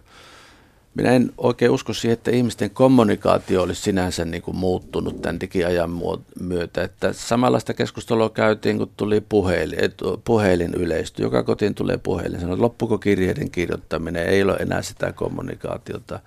Minä 0.98 1.12
en 1.12 1.32
oikein 1.38 1.72
usko 1.72 1.94
siihen, 1.94 2.14
että 2.14 2.32
ihmisten 2.32 2.70
kommunikaatio 2.70 3.62
olisi 3.62 3.82
sinänsä 3.82 4.26
niin 4.26 4.42
kuin 4.42 4.58
muuttunut 4.58 5.22
tämän 5.22 5.40
digiajan 5.40 6.02
myötä. 6.40 6.84
Että 6.84 7.14
samanlaista 7.14 7.74
keskustelua 7.74 8.30
käytiin, 8.30 8.78
kun 8.78 8.92
tuli 8.98 9.22
puhelin, 9.30 9.80
puhelin 10.26 10.74
yleistyi. 10.74 11.24
Joka 11.26 11.44
kotiin 11.44 11.76
tulee 11.76 11.98
puhelin. 11.98 12.40
Sanoi, 12.40 12.58
loppuko 12.58 12.98
kirjeiden 12.98 13.52
kirjoittaminen, 13.52 14.28
ei 14.28 14.44
ole 14.44 14.54
enää 14.54 14.82
sitä 14.82 15.14
kommunikaatiota 15.14 16.20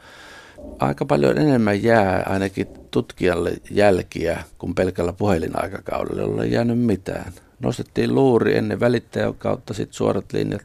aika 0.78 1.04
paljon 1.04 1.38
enemmän 1.38 1.82
jää 1.82 2.22
ainakin 2.26 2.66
tutkijalle 2.90 3.52
jälkiä 3.70 4.44
kuin 4.58 4.74
pelkällä 4.74 5.12
puhelinaikakaudella, 5.12 6.22
jolla 6.22 6.44
ei 6.44 6.52
jäänyt 6.52 6.78
mitään. 6.78 7.32
Nostettiin 7.60 8.14
luuri 8.14 8.56
ennen 8.56 8.80
välittäjän 8.80 9.34
kautta 9.34 9.74
sitten 9.74 9.94
suorat 9.94 10.32
linjat. 10.32 10.62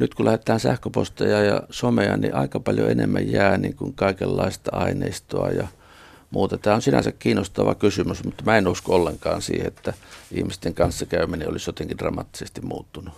Nyt 0.00 0.14
kun 0.14 0.26
lähdetään 0.26 0.60
sähköposteja 0.60 1.42
ja 1.42 1.62
somea, 1.70 2.16
niin 2.16 2.34
aika 2.34 2.60
paljon 2.60 2.90
enemmän 2.90 3.30
jää 3.30 3.58
niin 3.58 3.76
kuin 3.76 3.94
kaikenlaista 3.94 4.70
aineistoa 4.76 5.48
ja 5.48 5.68
muuta. 6.30 6.58
Tämä 6.58 6.76
on 6.76 6.82
sinänsä 6.82 7.12
kiinnostava 7.12 7.74
kysymys, 7.74 8.24
mutta 8.24 8.44
mä 8.44 8.58
en 8.58 8.68
usko 8.68 8.94
ollenkaan 8.94 9.42
siihen, 9.42 9.66
että 9.66 9.92
ihmisten 10.32 10.74
kanssa 10.74 11.06
käyminen 11.06 11.48
olisi 11.48 11.68
jotenkin 11.68 11.98
dramaattisesti 11.98 12.60
muuttunut. 12.60 13.14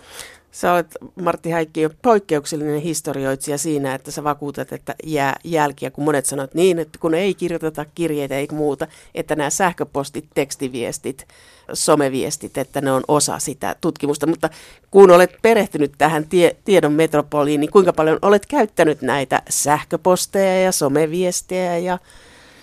Sä 0.53 0.73
olet, 0.73 0.97
Martti 1.21 1.49
Häikki, 1.49 1.89
poikkeuksellinen 2.01 2.81
historioitsija 2.81 3.57
siinä, 3.57 3.95
että 3.95 4.11
sä 4.11 4.23
vakuutat, 4.23 4.73
että 4.73 4.95
jää 5.03 5.35
jälkiä, 5.43 5.91
kun 5.91 6.03
monet 6.03 6.25
sanovat 6.25 6.53
niin, 6.53 6.79
että 6.79 6.99
kun 6.99 7.13
ei 7.13 7.33
kirjoiteta 7.33 7.85
kirjeitä 7.95 8.35
eikä 8.35 8.55
muuta, 8.55 8.87
että 9.15 9.35
nämä 9.35 9.49
sähköpostit, 9.49 10.25
tekstiviestit, 10.33 11.27
someviestit, 11.73 12.57
että 12.57 12.81
ne 12.81 12.91
on 12.91 13.03
osa 13.07 13.39
sitä 13.39 13.75
tutkimusta. 13.81 14.27
Mutta 14.27 14.49
kun 14.91 15.11
olet 15.11 15.31
perehtynyt 15.41 15.91
tähän 15.97 16.29
tie, 16.29 16.55
tiedon 16.65 16.93
metropoliin, 16.93 17.59
niin 17.59 17.71
kuinka 17.71 17.93
paljon 17.93 18.19
olet 18.21 18.45
käyttänyt 18.45 19.01
näitä 19.01 19.41
sähköposteja 19.49 20.61
ja 20.61 20.71
someviestejä 20.71 21.77
ja 21.77 21.97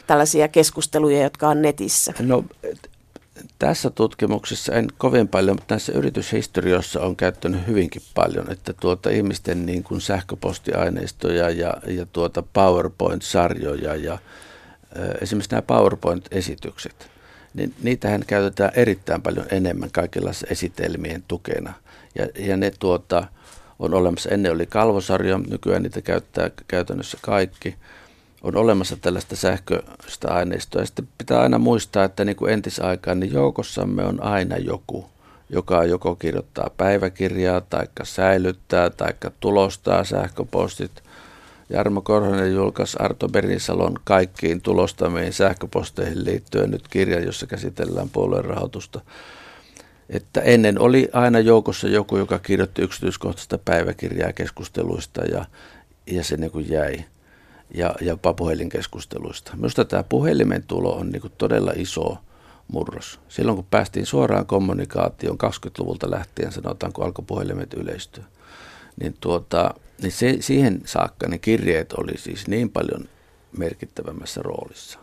tällaisia 0.06 0.48
keskusteluja, 0.48 1.22
jotka 1.22 1.48
on 1.48 1.62
netissä? 1.62 2.12
No 2.20 2.44
tässä 3.58 3.90
tutkimuksessa 3.90 4.74
en 4.74 4.88
kovin 4.98 5.28
paljon, 5.28 5.56
mutta 5.56 5.74
näissä 5.74 5.92
yrityshistorioissa 5.92 7.00
on 7.00 7.16
käyttänyt 7.16 7.66
hyvinkin 7.66 8.02
paljon, 8.14 8.52
että 8.52 8.72
tuota 8.72 9.10
ihmisten 9.10 9.66
niin 9.66 9.82
kuin 9.82 10.00
sähköpostiaineistoja 10.00 11.50
ja, 11.50 11.74
ja 11.86 12.06
tuota 12.06 12.42
PowerPoint-sarjoja 12.52 13.96
ja 13.96 14.18
esimerkiksi 15.20 15.50
nämä 15.50 15.62
PowerPoint-esitykset, 15.62 17.10
niin 17.54 17.74
niitähän 17.82 18.24
käytetään 18.26 18.72
erittäin 18.74 19.22
paljon 19.22 19.46
enemmän 19.50 19.90
kaikenlaisissa 19.92 20.46
esitelmien 20.50 21.24
tukena. 21.28 21.72
Ja, 22.14 22.26
ja 22.38 22.56
ne 22.56 22.72
tuota, 22.78 23.24
on 23.78 23.94
olemassa, 23.94 24.30
ennen 24.30 24.52
oli 24.52 24.66
kalvosarja, 24.66 25.38
nykyään 25.38 25.82
niitä 25.82 26.02
käyttää 26.02 26.50
käytännössä 26.68 27.18
kaikki– 27.22 27.74
on 28.42 28.56
olemassa 28.56 28.96
tällaista 28.96 29.36
sähköistä 29.36 30.28
aineistoa. 30.28 30.82
Ja 30.82 30.86
sitten 30.86 31.08
pitää 31.18 31.40
aina 31.40 31.58
muistaa, 31.58 32.04
että 32.04 32.24
niin 32.24 32.36
kuin 32.36 32.52
entisaikaan, 32.52 33.20
niin 33.20 33.32
joukossamme 33.32 34.04
on 34.04 34.22
aina 34.22 34.56
joku, 34.56 35.10
joka 35.50 35.84
joko 35.84 36.14
kirjoittaa 36.16 36.70
päiväkirjaa, 36.76 37.60
tai 37.60 37.86
säilyttää, 38.02 38.90
tai 38.90 39.12
tulostaa 39.40 40.04
sähköpostit. 40.04 41.02
Jarmo 41.70 42.00
Korhonen 42.00 42.54
julkaisi 42.54 42.96
Arto 43.00 43.28
Berinsalon 43.28 43.94
kaikkiin 44.04 44.60
tulostamiin 44.60 45.32
sähköposteihin 45.32 46.24
liittyen 46.24 46.70
nyt 46.70 46.88
kirja, 46.88 47.20
jossa 47.20 47.46
käsitellään 47.46 48.08
puolueen 48.08 48.44
rahoitusta. 48.44 49.00
Että 50.08 50.40
ennen 50.40 50.78
oli 50.78 51.08
aina 51.12 51.38
joukossa 51.38 51.88
joku, 51.88 52.16
joka 52.16 52.38
kirjoitti 52.38 52.82
yksityiskohtaista 52.82 53.58
päiväkirjaa 53.58 54.32
keskusteluista 54.32 55.24
ja, 55.24 55.44
ja 56.06 56.24
se 56.24 56.36
niin 56.36 56.50
kuin 56.50 56.70
jäi 56.70 57.04
ja, 57.74 57.94
ja 58.00 58.16
puhelinkeskusteluista. 58.36 59.52
Minusta 59.56 59.84
tämä 59.84 60.02
puhelimen 60.02 60.62
tulo 60.62 60.92
on 60.92 61.10
niin 61.10 61.32
todella 61.38 61.72
iso 61.76 62.16
murros. 62.68 63.20
Silloin 63.28 63.56
kun 63.56 63.66
päästiin 63.70 64.06
suoraan 64.06 64.46
kommunikaatioon 64.46 65.38
20-luvulta 65.44 66.10
lähtien, 66.10 66.52
sanotaan 66.52 66.92
kun 66.92 67.04
alkoi 67.04 67.24
puhelimet 67.26 67.74
yleistyä, 67.74 68.24
niin, 69.00 69.14
tuota, 69.20 69.74
niin 70.02 70.12
se, 70.12 70.36
siihen 70.40 70.80
saakka 70.84 71.28
ne 71.28 71.38
kirjeet 71.38 71.92
oli 71.92 72.18
siis 72.18 72.48
niin 72.48 72.70
paljon 72.70 73.08
merkittävämmässä 73.58 74.42
roolissa. 74.42 74.98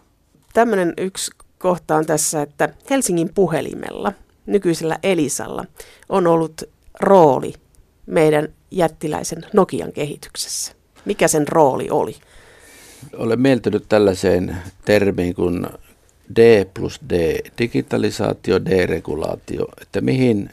Tämmöinen 0.53 0.93
yksi 0.97 1.31
kohta 1.59 1.95
on 1.95 2.05
tässä, 2.05 2.41
että 2.41 2.69
Helsingin 2.89 3.29
puhelimella, 3.33 4.13
nykyisellä 4.45 4.99
Elisalla, 5.03 5.65
on 6.09 6.27
ollut 6.27 6.63
rooli 6.99 7.53
meidän 8.05 8.47
jättiläisen 8.71 9.45
Nokian 9.53 9.91
kehityksessä. 9.91 10.73
Mikä 11.05 11.27
sen 11.27 11.47
rooli 11.47 11.87
oli? 11.91 12.15
Olen 13.17 13.41
mieltynyt 13.41 13.85
tällaiseen 13.89 14.57
termiin 14.85 15.35
kuin 15.35 15.67
D 16.35 16.65
plus 16.73 17.01
D, 17.09 17.39
digitalisaatio, 17.57 18.65
deregulaatio, 18.65 19.65
että 19.81 20.01
mihin 20.01 20.49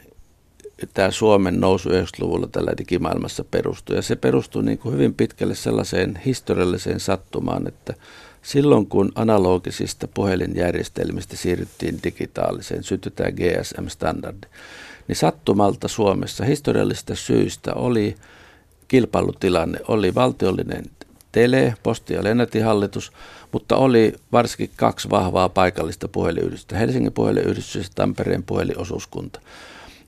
tämä 0.93 1.11
Suomen 1.11 1.59
nousu 1.59 1.89
90-luvulla 1.89 2.47
tällä 2.47 2.71
digimaailmassa 2.77 3.43
perustuu. 3.43 3.95
Ja 3.95 4.01
se 4.01 4.15
perustuu 4.15 4.61
niin 4.61 4.77
kuin 4.77 4.93
hyvin 4.93 5.13
pitkälle 5.13 5.55
sellaiseen 5.55 6.21
historialliseen 6.25 6.99
sattumaan, 6.99 7.67
että 7.67 7.93
silloin 8.41 8.87
kun 8.87 9.11
analogisista 9.15 10.07
puhelinjärjestelmistä 10.07 11.37
siirryttiin 11.37 11.99
digitaaliseen, 12.03 12.83
syntyi 12.83 13.11
GSM-standardi, 13.11 14.47
niin 15.07 15.15
sattumalta 15.15 15.87
Suomessa 15.87 16.45
historiallisista 16.45 17.15
syistä 17.15 17.73
oli 17.73 18.15
kilpailutilanne, 18.87 19.79
oli 19.87 20.15
valtiollinen 20.15 20.85
tele, 21.35 21.75
posti- 21.83 22.13
ja 22.13 22.23
lennätihallitus, 22.23 23.11
mutta 23.51 23.75
oli 23.75 24.13
varsinkin 24.31 24.69
kaksi 24.75 25.09
vahvaa 25.09 25.49
paikallista 25.49 26.07
puhelinyhdistystä, 26.07 26.77
Helsingin 26.77 27.13
puhelinyhdistys 27.13 27.75
ja 27.75 27.83
Tampereen 27.95 28.43
puhelinosuuskunta, 28.43 29.39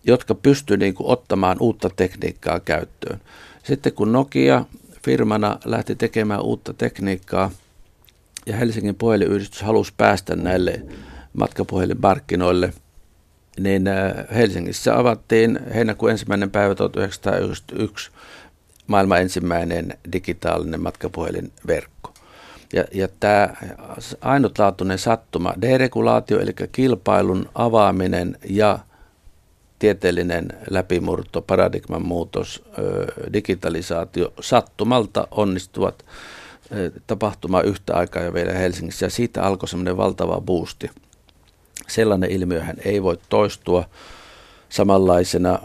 jotka 0.03 0.35
pystyivät 0.35 0.79
niin 0.79 0.95
ottamaan 0.99 1.57
uutta 1.59 1.89
tekniikkaa 1.95 2.59
käyttöön. 2.59 3.21
Sitten 3.63 3.93
kun 3.93 4.11
Nokia 4.11 4.65
firmana 5.05 5.57
lähti 5.65 5.95
tekemään 5.95 6.41
uutta 6.41 6.73
tekniikkaa 6.73 7.51
ja 8.45 8.55
Helsingin 8.55 8.95
puhelinyhdistys 8.95 9.61
halusi 9.61 9.93
päästä 9.97 10.35
näille 10.35 10.81
matkapuhelinmarkkinoille, 11.33 12.73
niin 13.59 13.87
äh, 13.87 14.13
Helsingissä 14.35 14.99
avattiin 14.99 15.59
heinäkuun 15.73 16.11
ensimmäinen 16.11 16.51
päivä 16.51 16.75
1991 16.75 18.11
maailman 18.87 19.21
ensimmäinen 19.21 19.97
digitaalinen 20.11 20.81
matkapuhelinverkko. 20.81 22.13
Ja, 22.73 22.83
ja 22.93 23.07
tämä 23.19 23.49
ainutlaatuinen 24.21 24.99
sattuma, 24.99 25.53
deregulaatio, 25.61 26.39
eli 26.39 26.53
kilpailun 26.71 27.49
avaaminen 27.55 28.37
ja 28.49 28.79
tieteellinen 29.79 30.47
läpimurto, 30.69 31.41
paradigman 31.41 32.05
muutos, 32.05 32.63
digitalisaatio 33.33 34.33
sattumalta 34.41 35.27
onnistuvat 35.31 36.05
tapahtumaan 37.07 37.65
yhtä 37.65 37.95
aikaa 37.95 38.23
jo 38.23 38.33
vielä 38.33 38.53
Helsingissä. 38.53 39.05
Ja 39.05 39.09
siitä 39.09 39.43
alkoi 39.43 39.69
semmoinen 39.69 39.97
valtava 39.97 40.41
boosti. 40.41 40.89
Sellainen 41.87 42.31
ilmiöhän 42.31 42.75
ei 42.85 43.03
voi 43.03 43.17
toistua 43.29 43.89
samanlaisena. 44.69 45.59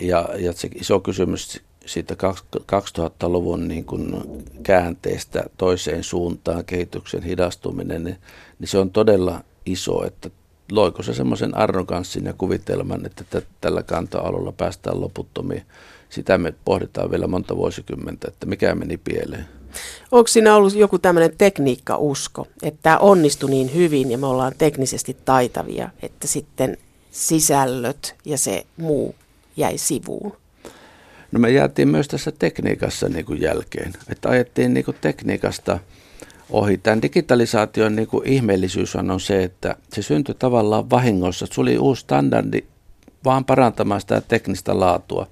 Ja, 0.00 0.28
ja 0.38 0.52
se 0.52 0.68
iso 0.74 1.00
kysymys 1.00 1.62
siitä 1.88 2.14
2000-luvun 2.54 3.68
niin 3.68 3.84
kuin 3.84 4.16
käänteestä 4.62 5.44
toiseen 5.56 6.04
suuntaan, 6.04 6.64
kehityksen 6.64 7.22
hidastuminen, 7.22 8.04
niin, 8.04 8.16
niin 8.58 8.68
se 8.68 8.78
on 8.78 8.90
todella 8.90 9.44
iso, 9.66 10.06
että 10.06 10.30
loiko 10.72 11.02
se 11.02 11.14
semmoisen 11.14 11.56
arroganssin 11.56 12.24
ja 12.24 12.32
kuvitelman, 12.32 13.06
että 13.06 13.24
t- 13.24 13.46
tällä 13.60 13.82
kanta-alulla 13.82 14.52
päästään 14.52 15.00
loputtomiin. 15.00 15.62
Sitä 16.08 16.38
me 16.38 16.54
pohditaan 16.64 17.10
vielä 17.10 17.26
monta 17.26 17.56
vuosikymmentä, 17.56 18.28
että 18.28 18.46
mikä 18.46 18.74
meni 18.74 18.96
pieleen. 18.96 19.48
Onko 20.12 20.28
siinä 20.28 20.56
ollut 20.56 20.74
joku 20.74 20.98
tämmöinen 20.98 21.32
tekniikkausko, 21.38 22.46
että 22.62 22.80
tämä 22.82 22.98
onnistui 22.98 23.50
niin 23.50 23.74
hyvin 23.74 24.10
ja 24.10 24.18
me 24.18 24.26
ollaan 24.26 24.52
teknisesti 24.58 25.16
taitavia, 25.24 25.90
että 26.02 26.26
sitten 26.26 26.76
sisällöt 27.10 28.14
ja 28.24 28.38
se 28.38 28.66
muu 28.76 29.14
jäi 29.56 29.78
sivuun? 29.78 30.32
No 31.32 31.40
me 31.40 31.50
jäätiin 31.50 31.88
myös 31.88 32.08
tässä 32.08 32.32
tekniikassa 32.38 33.08
niin 33.08 33.24
kuin 33.24 33.40
jälkeen, 33.40 33.92
että 34.08 34.28
ajettiin 34.28 34.74
niin 34.74 34.84
kuin 34.84 34.96
tekniikasta 35.00 35.78
ohi. 36.50 36.78
Tämän 36.78 37.02
digitalisaation 37.02 37.96
niin 37.96 38.08
kuin 38.08 38.28
ihmeellisyys 38.28 38.96
on 38.96 39.20
se, 39.20 39.42
että 39.42 39.76
se 39.92 40.02
syntyi 40.02 40.34
tavallaan 40.38 40.90
vahingossa. 40.90 41.46
Se 41.50 41.60
oli 41.60 41.78
uusi 41.78 42.00
standardi 42.00 42.64
vaan 43.24 43.44
parantamaan 43.44 44.00
sitä 44.00 44.20
teknistä 44.20 44.80
laatua 44.80 45.26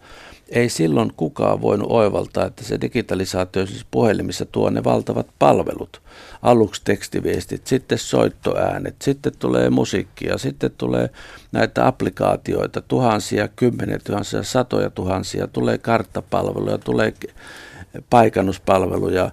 ei 0.49 0.69
silloin 0.69 1.13
kukaan 1.17 1.61
voinut 1.63 1.91
oivaltaa, 1.91 2.47
että 2.47 2.65
se 2.65 2.81
digitalisaatio 2.81 3.67
siis 3.67 3.87
puhelimissa 3.91 4.45
tuo 4.45 4.71
ne 4.71 4.85
valtavat 4.85 5.27
palvelut. 5.39 6.03
Aluksi 6.43 6.83
tekstiviestit, 6.85 7.67
sitten 7.67 7.99
soittoäänet, 7.99 8.97
sitten 9.03 9.33
tulee 9.39 9.71
musiikkia, 9.71 10.39
sitten 10.39 10.71
tulee 10.79 11.11
näitä 11.53 11.87
applikaatioita, 11.87 12.81
tuhansia, 12.81 13.49
kymmeniä 13.49 13.99
tuhansia, 14.05 14.43
satoja 14.43 14.91
tuhansia, 14.91 15.47
tulee 15.47 15.79
karttapalveluja, 15.79 16.79
tulee 16.79 17.15
paikannuspalveluja, 18.11 19.31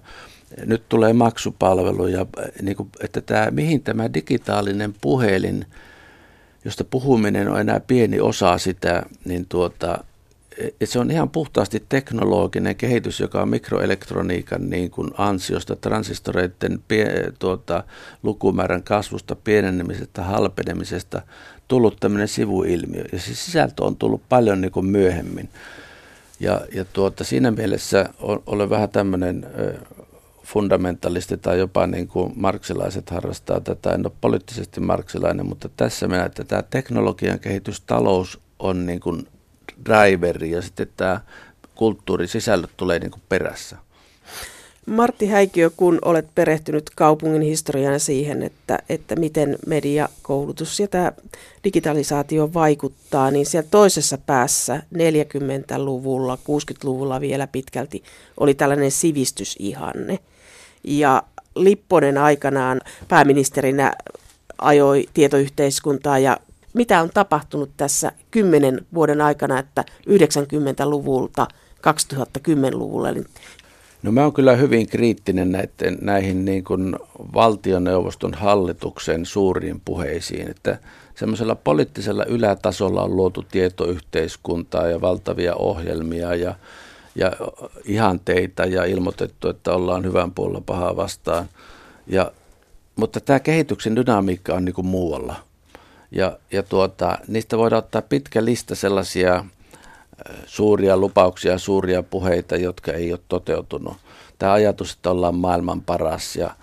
nyt 0.65 0.89
tulee 0.89 1.13
maksupalveluja, 1.13 2.25
niin 2.61 2.77
kuin, 2.77 2.89
että 2.99 3.21
tämä, 3.21 3.51
mihin 3.51 3.83
tämä 3.83 4.13
digitaalinen 4.13 4.95
puhelin, 5.01 5.65
josta 6.65 6.83
puhuminen 6.83 7.49
on 7.49 7.59
enää 7.59 7.79
pieni 7.79 8.19
osa 8.19 8.57
sitä, 8.57 9.03
niin 9.25 9.45
tuota, 9.49 10.03
se 10.83 10.99
on 10.99 11.11
ihan 11.11 11.29
puhtaasti 11.29 11.83
teknologinen 11.89 12.75
kehitys, 12.75 13.19
joka 13.19 13.41
on 13.41 13.49
mikroelektroniikan 13.49 14.69
niin 14.69 14.91
kuin 14.91 15.11
ansiosta, 15.17 15.75
transistoreiden 15.75 16.79
pie, 16.87 17.31
tuota, 17.39 17.83
lukumäärän 18.23 18.83
kasvusta, 18.83 19.35
pienenemisestä, 19.35 20.23
halpenemisesta 20.23 21.21
tullut 21.67 21.97
tämmöinen 21.99 22.27
sivuilmiö. 22.27 23.03
Ja 23.11 23.19
se 23.19 23.35
sisältö 23.35 23.83
on 23.83 23.95
tullut 23.95 24.21
paljon 24.29 24.61
niin 24.61 24.71
kuin 24.71 24.85
myöhemmin. 24.85 25.49
Ja, 26.39 26.61
ja 26.75 26.85
tuota, 26.85 27.23
siinä 27.23 27.51
mielessä 27.51 28.09
olen 28.45 28.69
vähän 28.69 28.89
tämmöinen 28.89 29.47
fundamentalisti 30.43 31.37
tai 31.37 31.59
jopa 31.59 31.87
niin 31.87 32.07
kuin 32.07 32.33
marksilaiset 32.35 33.09
harrastaa 33.09 33.59
tätä. 33.59 33.93
En 33.93 34.05
ole 34.05 34.13
poliittisesti 34.21 34.79
marksilainen, 34.79 35.45
mutta 35.45 35.69
tässä 35.77 36.07
mennään, 36.07 36.27
että 36.27 36.43
tämä 36.43 36.61
teknologian 36.61 37.39
kehitys, 37.39 37.81
talous 37.81 38.39
on 38.59 38.85
niin 38.85 38.99
kuin 38.99 39.27
driveri 39.85 40.51
ja 40.51 40.61
sitten 40.61 40.87
tämä 40.97 41.21
kulttuurisisällöt 41.75 42.71
tulee 42.77 42.99
niin 42.99 43.11
kuin 43.11 43.21
perässä. 43.29 43.77
Martti 44.85 45.27
Häikiö, 45.27 45.69
kun 45.77 45.99
olet 46.05 46.27
perehtynyt 46.35 46.89
kaupungin 46.95 47.41
historiaan 47.41 47.99
siihen, 47.99 48.43
että, 48.43 48.79
että 48.89 49.15
miten 49.15 49.57
mediakoulutus 49.67 50.79
ja 50.79 50.87
tämä 50.87 51.11
digitalisaatio 51.63 52.53
vaikuttaa, 52.53 53.31
niin 53.31 53.45
siellä 53.45 53.67
toisessa 53.71 54.17
päässä 54.17 54.83
40-luvulla, 54.95 56.35
60-luvulla 56.35 57.21
vielä 57.21 57.47
pitkälti 57.47 58.03
oli 58.39 58.53
tällainen 58.53 58.91
sivistysihanne. 58.91 60.19
Ja 60.83 61.23
Lipponen 61.55 62.17
aikanaan 62.17 62.81
pääministerinä 63.07 63.93
ajoi 64.57 65.09
tietoyhteiskuntaa 65.13 66.19
ja 66.19 66.37
mitä 66.73 67.01
on 67.01 67.09
tapahtunut 67.13 67.69
tässä 67.77 68.11
kymmenen 68.31 68.85
vuoden 68.93 69.21
aikana, 69.21 69.59
että 69.59 69.83
90-luvulta 70.09 71.47
2010-luvulle? 71.77 73.23
No 74.03 74.11
mä 74.11 74.23
oon 74.23 74.33
kyllä 74.33 74.55
hyvin 74.55 74.87
kriittinen 74.87 75.51
näiden, 75.51 75.97
näihin 76.01 76.45
niin 76.45 76.63
kuin 76.63 76.95
valtioneuvoston 77.33 78.33
hallituksen 78.33 79.25
suuriin 79.25 79.81
puheisiin, 79.85 80.49
että 80.51 80.77
semmoisella 81.15 81.55
poliittisella 81.55 82.25
ylätasolla 82.25 83.03
on 83.03 83.15
luotu 83.15 83.45
tietoyhteiskuntaa 83.51 84.87
ja 84.87 85.01
valtavia 85.01 85.55
ohjelmia 85.55 86.35
ja, 86.35 86.55
ja 87.15 87.31
ihanteita 87.85 88.65
ja 88.65 88.85
ilmoitettu, 88.85 89.49
että 89.49 89.73
ollaan 89.73 90.03
hyvän 90.05 90.31
puolella 90.31 90.61
pahaa 90.65 90.95
vastaan. 90.95 91.45
Ja, 92.07 92.31
mutta 92.95 93.19
tämä 93.19 93.39
kehityksen 93.39 93.95
dynamiikka 93.95 94.53
on 94.53 94.65
niin 94.65 94.75
kuin 94.75 94.87
muualla– 94.87 95.35
ja, 96.13 96.37
ja 96.51 96.63
tuota, 96.63 97.17
niistä 97.27 97.57
voidaan 97.57 97.83
ottaa 97.83 98.01
pitkä 98.01 98.45
lista 98.45 98.75
sellaisia 98.75 99.35
äh, 99.35 99.45
suuria 100.45 100.97
lupauksia, 100.97 101.57
suuria 101.57 102.03
puheita, 102.03 102.55
jotka 102.55 102.91
ei 102.91 103.11
ole 103.11 103.19
toteutunut. 103.27 103.97
Tämä 104.39 104.53
ajatus, 104.53 104.93
että 104.93 105.11
ollaan 105.11 105.35
maailman 105.35 105.81
paras 105.81 106.35
ja 106.35 106.55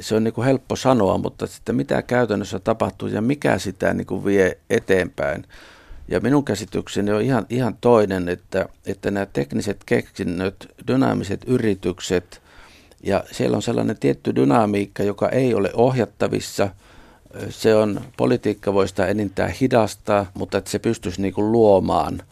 se 0.00 0.14
on 0.14 0.24
niin 0.24 0.34
kuin 0.34 0.44
helppo 0.44 0.76
sanoa, 0.76 1.18
mutta 1.18 1.46
sitten 1.46 1.76
mitä 1.76 2.02
käytännössä 2.02 2.58
tapahtuu 2.58 3.08
ja 3.08 3.22
mikä 3.22 3.58
sitä 3.58 3.94
niin 3.94 4.06
kuin 4.06 4.24
vie 4.24 4.58
eteenpäin. 4.70 5.44
Ja 6.08 6.20
minun 6.20 6.44
käsitykseni 6.44 7.12
on 7.12 7.22
ihan, 7.22 7.46
ihan 7.50 7.76
toinen, 7.80 8.28
että, 8.28 8.68
että 8.86 9.10
nämä 9.10 9.26
tekniset 9.26 9.84
keksinnöt, 9.86 10.74
dynaamiset 10.86 11.44
yritykset, 11.46 12.42
ja 13.02 13.24
siellä 13.30 13.56
on 13.56 13.62
sellainen 13.62 13.98
tietty 13.98 14.34
dynamiikka, 14.34 15.02
joka 15.02 15.28
ei 15.28 15.54
ole 15.54 15.70
ohjattavissa– 15.74 16.68
se 17.50 17.74
on, 17.74 18.00
politiikka 18.16 18.74
voi 18.74 18.88
sitä 18.88 19.06
enintään 19.06 19.50
hidastaa, 19.50 20.26
mutta 20.34 20.58
että 20.58 20.70
se 20.70 20.78
pystyisi 20.78 21.22
niin 21.22 21.34
kuin 21.34 21.52
luomaan 21.52 22.22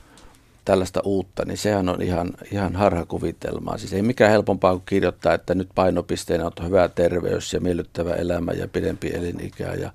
tällaista 0.65 1.01
uutta, 1.05 1.45
niin 1.45 1.59
sehän 1.59 1.89
on 1.89 2.03
ihan, 2.03 2.31
ihan 2.53 2.77
harhakuvitelmaa. 2.77 3.79
Siis 3.79 3.93
ei 3.93 4.03
mikään 4.03 4.31
helpompaa 4.31 4.73
kuin 4.73 4.83
kirjoittaa, 4.87 5.35
että 5.35 5.55
nyt 5.55 5.69
painopisteenä 5.75 6.47
on 6.47 6.67
hyvä 6.67 6.89
terveys 6.89 7.53
ja 7.53 7.61
miellyttävä 7.61 8.15
elämä 8.15 8.53
ja 8.53 8.69
pidempi 8.69 9.11
elinikä 9.15 9.75
ja, 9.75 9.93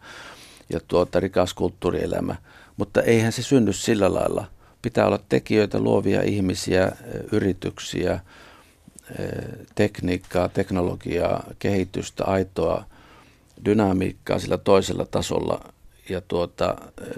ja 0.69 0.79
tuota, 0.87 1.19
rikas 1.19 1.53
kulttuurielämä. 1.53 2.35
Mutta 2.77 3.01
eihän 3.01 3.31
se 3.31 3.43
synny 3.43 3.73
sillä 3.73 4.13
lailla. 4.13 4.45
Pitää 4.81 5.07
olla 5.07 5.19
tekijöitä, 5.29 5.79
luovia 5.79 6.21
ihmisiä, 6.21 6.91
yrityksiä, 7.31 8.19
tekniikkaa, 9.75 10.49
teknologiaa, 10.49 11.43
kehitystä, 11.59 12.23
aitoa 12.25 12.83
dynamiikkaa 13.65 14.39
sillä 14.39 14.57
toisella 14.57 15.05
tasolla 15.05 15.73
ja 16.09 16.21
tuota, 16.21 16.75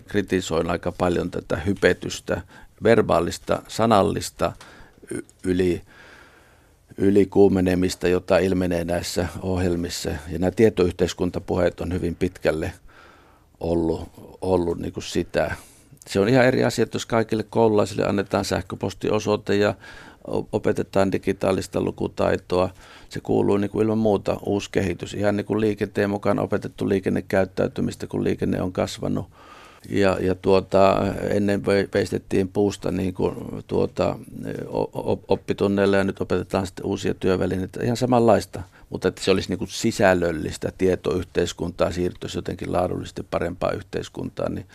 kritisoin 0.07 0.69
aika 0.69 0.91
paljon 0.91 1.31
tätä 1.31 1.55
hypetystä, 1.55 2.41
verbaalista, 2.83 3.61
sanallista 3.67 4.51
yli, 5.43 5.81
ylikuumenemista, 6.97 8.07
jota 8.07 8.37
ilmenee 8.37 8.85
näissä 8.85 9.27
ohjelmissa. 9.41 10.09
Ja 10.09 10.39
nämä 10.39 10.51
tietoyhteiskuntapuheet 10.51 11.81
on 11.81 11.93
hyvin 11.93 12.15
pitkälle 12.15 12.71
ollut, 13.59 14.09
ollut 14.41 14.79
niin 14.79 14.93
kuin 14.93 15.03
sitä. 15.03 15.55
Se 16.07 16.19
on 16.19 16.29
ihan 16.29 16.45
eri 16.45 16.63
asia, 16.63 16.83
että 16.83 16.95
jos 16.95 17.05
kaikille 17.05 17.43
koululaisille 17.43 18.05
annetaan 18.07 18.45
sähköpostiosoite 18.45 19.55
ja 19.55 19.73
opetetaan 20.51 21.11
digitaalista 21.11 21.81
lukutaitoa. 21.81 22.69
Se 23.09 23.19
kuuluu 23.19 23.57
niin 23.57 23.69
kuin 23.69 23.83
ilman 23.83 23.97
muuta 23.97 24.37
uusi 24.45 24.69
kehitys. 24.71 25.13
Ihan 25.13 25.37
niin 25.37 25.45
kuin 25.45 25.61
liikenteen 25.61 26.09
mukaan 26.09 26.39
opetettu 26.39 26.89
liikennekäyttäytymistä, 26.89 28.07
kun 28.07 28.23
liikenne 28.23 28.61
on 28.61 28.73
kasvanut. 28.73 29.25
Ja, 29.89 30.17
ja 30.21 30.35
tuota, 30.35 30.97
ennen 31.29 31.65
veistettiin 31.65 32.47
puusta 32.47 32.91
niin 32.91 33.13
kuin 33.13 33.35
tuota, 33.67 34.19
oppitunneille 35.27 35.97
ja 35.97 36.03
nyt 36.03 36.21
opetetaan 36.21 36.67
sitten 36.67 36.85
uusia 36.85 37.13
työvälineitä. 37.13 37.83
Ihan 37.83 37.97
samanlaista, 37.97 38.61
mutta 38.89 39.07
että 39.07 39.23
se 39.23 39.31
olisi 39.31 39.49
niin 39.49 39.57
kuin 39.57 39.69
sisällöllistä 39.69 40.71
tietoyhteiskuntaa, 40.77 41.91
siirtyisi 41.91 42.37
jotenkin 42.37 42.71
laadullisesti 42.71 43.23
parempaa 43.23 43.71
yhteiskuntaa, 43.71 44.49
niin 44.49 44.65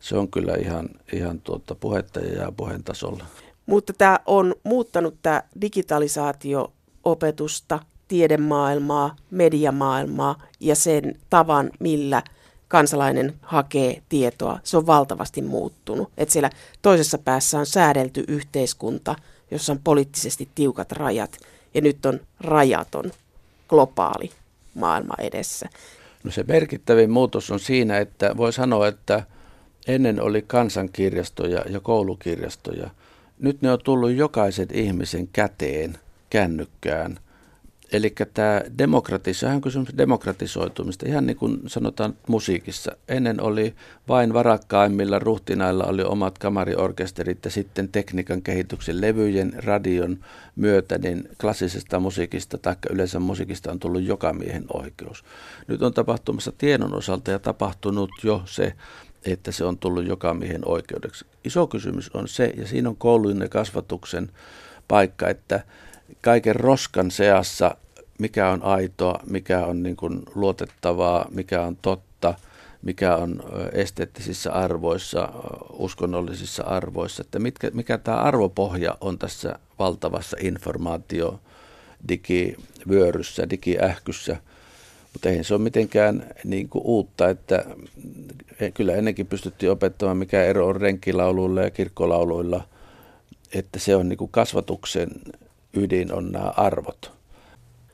se 0.00 0.16
on 0.16 0.28
kyllä 0.28 0.54
ihan, 0.54 0.88
ihan 1.12 1.40
tuota 1.40 1.74
puhetta 1.74 2.20
ja 2.20 2.52
puheen 2.52 2.84
tasolla. 2.84 3.24
Mutta 3.68 3.92
tämä 3.92 4.20
on 4.26 4.54
muuttanut 4.64 5.14
tämä 5.22 5.42
digitalisaatio 5.60 6.72
opetusta, 7.04 7.80
tiedemaailmaa, 8.08 9.16
mediamaailmaa 9.30 10.42
ja 10.60 10.74
sen 10.74 11.14
tavan, 11.30 11.70
millä 11.80 12.22
kansalainen 12.68 13.34
hakee 13.42 14.02
tietoa. 14.08 14.60
Se 14.64 14.76
on 14.76 14.86
valtavasti 14.86 15.42
muuttunut. 15.42 16.10
Että 16.18 16.32
siellä 16.32 16.50
toisessa 16.82 17.18
päässä 17.18 17.58
on 17.58 17.66
säädelty 17.66 18.24
yhteiskunta, 18.28 19.14
jossa 19.50 19.72
on 19.72 19.80
poliittisesti 19.84 20.48
tiukat 20.54 20.92
rajat 20.92 21.38
ja 21.74 21.80
nyt 21.80 22.06
on 22.06 22.20
rajaton 22.40 23.12
globaali 23.68 24.30
maailma 24.74 25.14
edessä. 25.18 25.68
No 26.24 26.30
se 26.30 26.44
merkittävin 26.48 27.10
muutos 27.10 27.50
on 27.50 27.60
siinä, 27.60 27.98
että 27.98 28.36
voi 28.36 28.52
sanoa, 28.52 28.88
että 28.88 29.22
ennen 29.86 30.22
oli 30.22 30.42
kansankirjastoja 30.42 31.64
ja 31.68 31.80
koulukirjastoja– 31.80 32.90
nyt 33.38 33.62
ne 33.62 33.72
on 33.72 33.78
tullut 33.84 34.12
jokaisen 34.12 34.68
ihmisen 34.72 35.28
käteen, 35.28 35.98
kännykkään. 36.30 37.18
Eli 37.92 38.14
tämä 38.34 38.62
demokratisoi, 38.78 39.50
on 39.50 39.60
kysymys 39.60 39.88
demokratisoitumista, 39.98 41.08
ihan 41.08 41.26
niin 41.26 41.36
kuin 41.36 41.60
sanotaan 41.66 42.14
musiikissa. 42.28 42.92
Ennen 43.08 43.42
oli 43.42 43.74
vain 44.08 44.32
varakkaimmilla 44.32 45.18
ruhtinailla 45.18 45.84
oli 45.84 46.02
omat 46.02 46.38
kamariorkesterit 46.38 47.44
ja 47.44 47.50
sitten 47.50 47.88
tekniikan 47.88 48.42
kehityksen, 48.42 49.00
levyjen, 49.00 49.52
radion 49.56 50.18
myötä, 50.56 50.98
niin 50.98 51.28
klassisesta 51.40 52.00
musiikista 52.00 52.58
tai 52.58 52.76
yleensä 52.90 53.20
musiikista 53.20 53.70
on 53.70 53.78
tullut 53.78 54.02
joka 54.02 54.32
miehen 54.32 54.64
oikeus. 54.72 55.24
Nyt 55.66 55.82
on 55.82 55.94
tapahtumassa 55.94 56.52
tiedon 56.58 56.94
osalta 56.94 57.30
ja 57.30 57.38
tapahtunut 57.38 58.10
jo 58.22 58.42
se, 58.44 58.74
että 59.32 59.52
se 59.52 59.64
on 59.64 59.78
tullut 59.78 60.06
joka 60.06 60.34
miehen 60.34 60.68
oikeudeksi. 60.68 61.24
Iso 61.44 61.66
kysymys 61.66 62.10
on 62.14 62.28
se, 62.28 62.52
ja 62.56 62.66
siinä 62.66 62.88
on 62.88 62.96
koulujen 62.96 63.40
ja 63.40 63.48
kasvatuksen 63.48 64.30
paikka, 64.88 65.28
että 65.28 65.60
kaiken 66.20 66.56
roskan 66.56 67.10
seassa, 67.10 67.76
mikä 68.18 68.50
on 68.50 68.62
aitoa, 68.62 69.20
mikä 69.26 69.66
on 69.66 69.82
niin 69.82 69.96
kuin 69.96 70.22
luotettavaa, 70.34 71.28
mikä 71.30 71.62
on 71.62 71.76
totta, 71.82 72.34
mikä 72.82 73.16
on 73.16 73.42
esteettisissä 73.72 74.52
arvoissa, 74.52 75.28
uskonnollisissa 75.70 76.62
arvoissa, 76.62 77.20
että 77.20 77.38
mitkä, 77.38 77.70
mikä 77.74 77.98
tämä 77.98 78.16
arvopohja 78.16 78.96
on 79.00 79.18
tässä 79.18 79.58
valtavassa 79.78 80.36
informaatio 80.40 81.40
digivyöryssä, 82.08 83.50
digiähkyssä– 83.50 84.36
mutta 85.12 85.28
eihän 85.28 85.44
se 85.44 85.54
ole 85.54 85.62
mitenkään 85.62 86.26
niin 86.44 86.68
kuin 86.68 86.82
uutta, 86.84 87.28
että 87.28 87.64
kyllä 88.74 88.94
ennenkin 88.94 89.26
pystyttiin 89.26 89.72
opettamaan, 89.72 90.16
mikä 90.16 90.44
ero 90.44 90.66
on 90.66 90.76
renkkilauluilla 90.76 91.62
ja 91.62 91.70
kirkkolauluilla, 91.70 92.64
että 93.54 93.78
se 93.78 93.96
on 93.96 94.08
niin 94.08 94.16
kuin 94.16 94.30
kasvatuksen 94.30 95.08
ydin 95.74 96.12
on 96.12 96.32
nämä 96.32 96.52
arvot. 96.56 97.12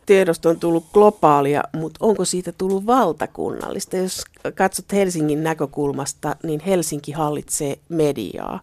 Tiedosto 0.06 0.48
on 0.48 0.60
tullut 0.60 0.84
globaalia, 0.92 1.62
mutta 1.72 1.98
onko 2.00 2.24
siitä 2.24 2.52
tullut 2.52 2.86
valtakunnallista? 2.86 3.96
Jos 3.96 4.24
katsot 4.54 4.92
Helsingin 4.92 5.44
näkökulmasta, 5.44 6.36
niin 6.42 6.60
Helsinki 6.60 7.12
hallitsee 7.12 7.78
mediaa 7.88 8.60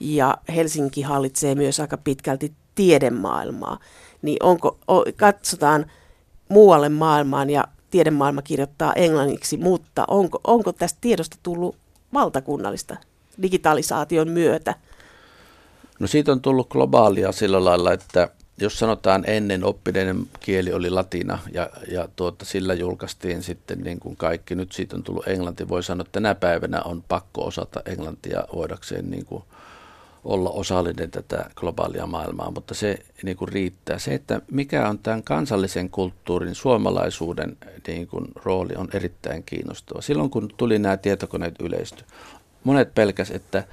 ja 0.00 0.38
Helsinki 0.54 1.02
hallitsee 1.02 1.54
myös 1.54 1.80
aika 1.80 1.96
pitkälti 1.96 2.52
tiedemaailmaa. 2.74 3.78
Niin 4.22 4.36
onko, 4.42 4.78
katsotaan 5.16 5.86
muualle 6.48 6.88
maailmaan 6.88 7.50
ja 7.50 7.64
tiedemaailma 7.94 8.42
kirjoittaa 8.42 8.92
englanniksi, 8.92 9.56
mutta 9.56 10.04
onko, 10.08 10.40
onko 10.44 10.72
tästä 10.72 10.98
tiedosta 11.00 11.36
tullut 11.42 11.76
valtakunnallista 12.14 12.96
digitalisaation 13.42 14.28
myötä? 14.28 14.74
No 15.98 16.06
siitä 16.06 16.32
on 16.32 16.40
tullut 16.40 16.68
globaalia 16.68 17.32
sillä 17.32 17.64
lailla, 17.64 17.92
että 17.92 18.28
jos 18.58 18.78
sanotaan 18.78 19.24
ennen 19.26 19.64
oppineiden 19.64 20.26
kieli 20.40 20.72
oli 20.72 20.90
latina 20.90 21.38
ja, 21.52 21.70
ja 21.90 22.08
tuota, 22.16 22.44
sillä 22.44 22.74
julkaistiin 22.74 23.42
sitten 23.42 23.80
niin 23.80 24.00
kuin 24.00 24.16
kaikki, 24.16 24.54
nyt 24.54 24.72
siitä 24.72 24.96
on 24.96 25.02
tullut 25.02 25.28
englanti, 25.28 25.68
voi 25.68 25.82
sanoa, 25.82 26.02
että 26.02 26.12
tänä 26.12 26.34
päivänä 26.34 26.82
on 26.82 27.04
pakko 27.08 27.44
osata 27.44 27.80
englantia 27.86 28.44
voidakseen 28.54 29.10
niin 29.10 29.26
kuin 29.26 29.42
olla 30.24 30.50
osallinen 30.50 31.10
tätä 31.10 31.50
globaalia 31.54 32.06
maailmaa, 32.06 32.50
mutta 32.50 32.74
se 32.74 32.98
niin 33.22 33.36
kuin 33.36 33.48
riittää. 33.48 33.98
Se, 33.98 34.14
että 34.14 34.40
mikä 34.50 34.88
on 34.88 34.98
tämän 34.98 35.22
kansallisen 35.22 35.90
kulttuurin, 35.90 36.54
suomalaisuuden 36.54 37.56
niin 37.86 38.06
kuin, 38.06 38.28
rooli 38.34 38.74
on 38.76 38.88
erittäin 38.92 39.42
kiinnostava. 39.42 40.00
Silloin 40.00 40.30
kun 40.30 40.48
tuli 40.56 40.78
nämä 40.78 40.96
tietokoneet 40.96 41.54
yleisty, 41.60 42.04
monet 42.64 42.94
pelkäs, 42.94 43.30
että 43.30 43.64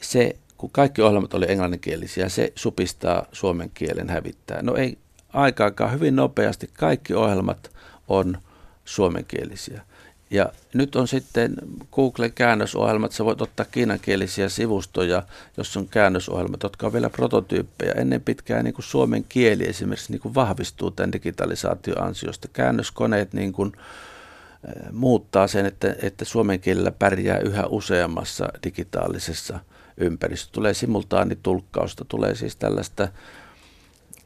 se, 0.00 0.36
kun 0.56 0.70
kaikki 0.70 1.02
ohjelmat 1.02 1.34
oli 1.34 1.46
englanninkielisiä, 1.48 2.28
se 2.28 2.52
supistaa 2.54 3.26
suomen 3.32 3.70
kielen 3.74 4.10
hävittää. 4.10 4.62
No 4.62 4.74
ei 4.74 4.98
aikaakaan, 5.32 5.92
hyvin 5.92 6.16
nopeasti 6.16 6.70
kaikki 6.72 7.14
ohjelmat 7.14 7.70
on 8.08 8.38
suomenkielisiä. 8.84 9.82
Ja 10.30 10.52
nyt 10.74 10.96
on 10.96 11.08
sitten 11.08 11.54
Google-käännösohjelmat, 11.92 13.12
sä 13.12 13.24
voit 13.24 13.42
ottaa 13.42 13.66
kiinankielisiä 13.70 14.48
sivustoja, 14.48 15.22
jos 15.56 15.76
on 15.76 15.88
käännösohjelmat, 15.88 16.62
jotka 16.62 16.86
on 16.86 16.92
vielä 16.92 17.10
prototyyppejä. 17.10 17.92
Ennen 17.92 18.22
pitkään 18.22 18.64
niin 18.64 18.74
kuin 18.74 18.84
suomen 18.84 19.24
kieli 19.28 19.68
esimerkiksi 19.68 20.12
niin 20.12 20.20
kuin 20.20 20.34
vahvistuu 20.34 20.90
tämän 20.90 21.12
digitalisaation 21.12 22.02
ansiosta. 22.02 22.48
Käännöskoneet 22.52 23.32
niin 23.32 23.52
kuin, 23.52 23.72
äh, 23.76 24.92
muuttaa 24.92 25.46
sen, 25.46 25.66
että, 25.66 25.96
että 26.02 26.24
suomen 26.24 26.60
kielellä 26.60 26.92
pärjää 26.92 27.38
yhä 27.38 27.66
useammassa 27.66 28.48
digitaalisessa 28.64 29.60
ympäristössä. 29.96 30.52
Tulee 30.52 30.74
simultaanitulkkausta, 30.74 32.04
tulee 32.04 32.34
siis 32.34 32.56
tällaista 32.56 33.08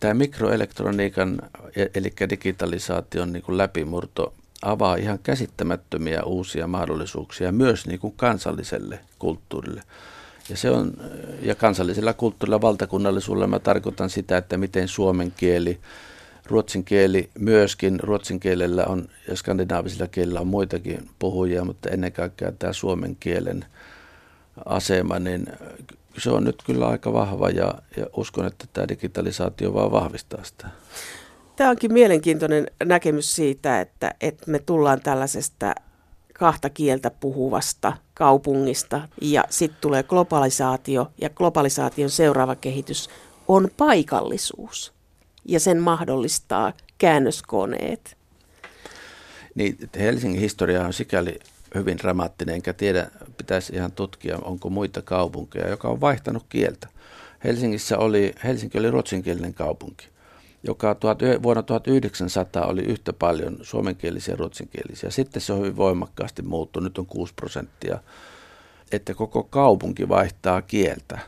tämä 0.01 0.15
mikroelektroniikan 0.15 1.39
e, 1.77 1.87
eli 1.95 2.13
digitalisaation 2.31 3.33
niin 3.33 3.43
kuin 3.43 3.59
läpimurto 3.59 4.35
avaa 4.65 4.97
ihan 4.97 5.19
käsittämättömiä 5.19 6.23
uusia 6.23 6.67
mahdollisuuksia 6.67 7.53
myös 7.53 7.87
niin 7.87 8.01
kuin 8.01 8.15
kansalliselle 8.17 9.01
kulttuurille. 9.19 9.83
Ja, 10.49 10.57
se 10.57 10.71
on, 10.71 10.93
ja 11.43 11.55
kansallisella 11.55 12.13
kulttuurilla, 12.13 12.61
valtakunnallisuudella 12.61 13.47
mä 13.47 13.59
tarkoitan 13.59 14.11
sitä, 14.11 14.37
että 14.37 14.57
miten 14.57 14.89
suomen 14.89 15.33
kieli, 15.37 15.81
ruotsin 16.47 16.85
kieli 16.85 17.31
myöskin, 17.39 18.01
ruotsin 18.01 18.41
kielellä 18.41 18.85
on 18.85 19.09
ja 19.29 19.37
skandinaavisilla 19.37 20.07
kielillä 20.07 20.41
on 20.41 20.47
muitakin 20.47 21.09
puhujia, 21.19 21.65
mutta 21.65 21.89
ennen 21.91 22.13
kaikkea 22.13 22.53
tämä 22.53 22.73
suomen 22.73 23.17
kielen 23.21 23.65
asema, 24.65 25.19
niin 25.19 25.47
se 26.19 26.31
on 26.31 26.45
nyt 26.45 26.63
kyllä 26.67 26.89
aika 26.89 27.13
vahva 27.13 27.51
ja, 27.51 27.75
ja 27.97 28.07
uskon, 28.17 28.47
että 28.47 28.65
tämä 28.73 28.89
digitalisaatio 28.89 29.75
vaan 29.75 29.93
vahvistaa 29.93 30.45
sitä. 30.45 30.69
Tämä 31.57 31.71
onkin 31.71 31.93
mielenkiintoinen 31.93 32.67
näkemys 32.85 33.37
siitä, 33.37 33.81
että, 33.81 34.15
että 34.21 34.51
me 34.51 34.59
tullaan 34.59 35.01
tällaisesta 35.01 35.75
kahta 36.33 36.71
kieltä 36.71 37.11
puhuvasta 37.11 37.93
kaupungista 38.15 39.09
ja 39.21 39.45
sitten 39.51 39.81
tulee 39.81 40.03
globalisaatio 40.03 41.13
ja 41.21 41.31
globalisaation 41.31 42.11
seuraava 42.11 42.55
kehitys 42.55 43.11
on 43.49 43.69
paikallisuus 43.77 44.93
ja 45.45 45.61
sen 45.61 45.81
mahdollistaa 45.81 46.73
käännöskoneet. 46.99 48.17
Niin, 49.55 49.79
Helsingin 49.99 50.41
historia 50.41 50.85
on 50.85 50.93
sikäli 50.93 51.39
hyvin 51.75 51.99
dramaattinen, 51.99 52.55
enkä 52.55 52.73
tiedä, 52.73 53.11
pitäisi 53.37 53.75
ihan 53.75 53.93
tutkia, 53.93 54.39
onko 54.39 54.71
muita 54.71 55.03
kaupunkeja, 55.03 55.69
joka 55.69 55.89
on 55.89 56.01
vaihtanut 56.01 56.45
kieltä. 56.49 56.89
Helsingissä 57.45 57.99
oli, 57.99 58.35
Helsinki 58.45 58.79
oli 58.79 58.91
ruotsinkielinen 58.91 59.55
kaupunki. 59.55 60.14
Joka 60.67 60.97
vuonna 61.43 61.63
1900 61.63 62.67
oli 62.67 62.83
yhtä 62.83 63.13
paljon 63.13 63.59
suomenkielisiä 63.63 64.33
ja 64.33 64.37
ruotsinkielisiä. 64.37 65.11
Sitten 65.11 65.43
se 65.43 65.53
on 65.53 65.59
hyvin 65.59 65.77
voimakkaasti 65.77 66.43
muuttunut, 66.43 66.85
nyt 66.85 66.99
on 66.99 67.07
6 67.07 67.35
prosenttia. 67.35 67.99
Että 68.93 69.15
koko 69.15 69.43
kaupunki 69.43 70.09
vaihtaa 70.09 70.63
kieltä, 70.63 71.19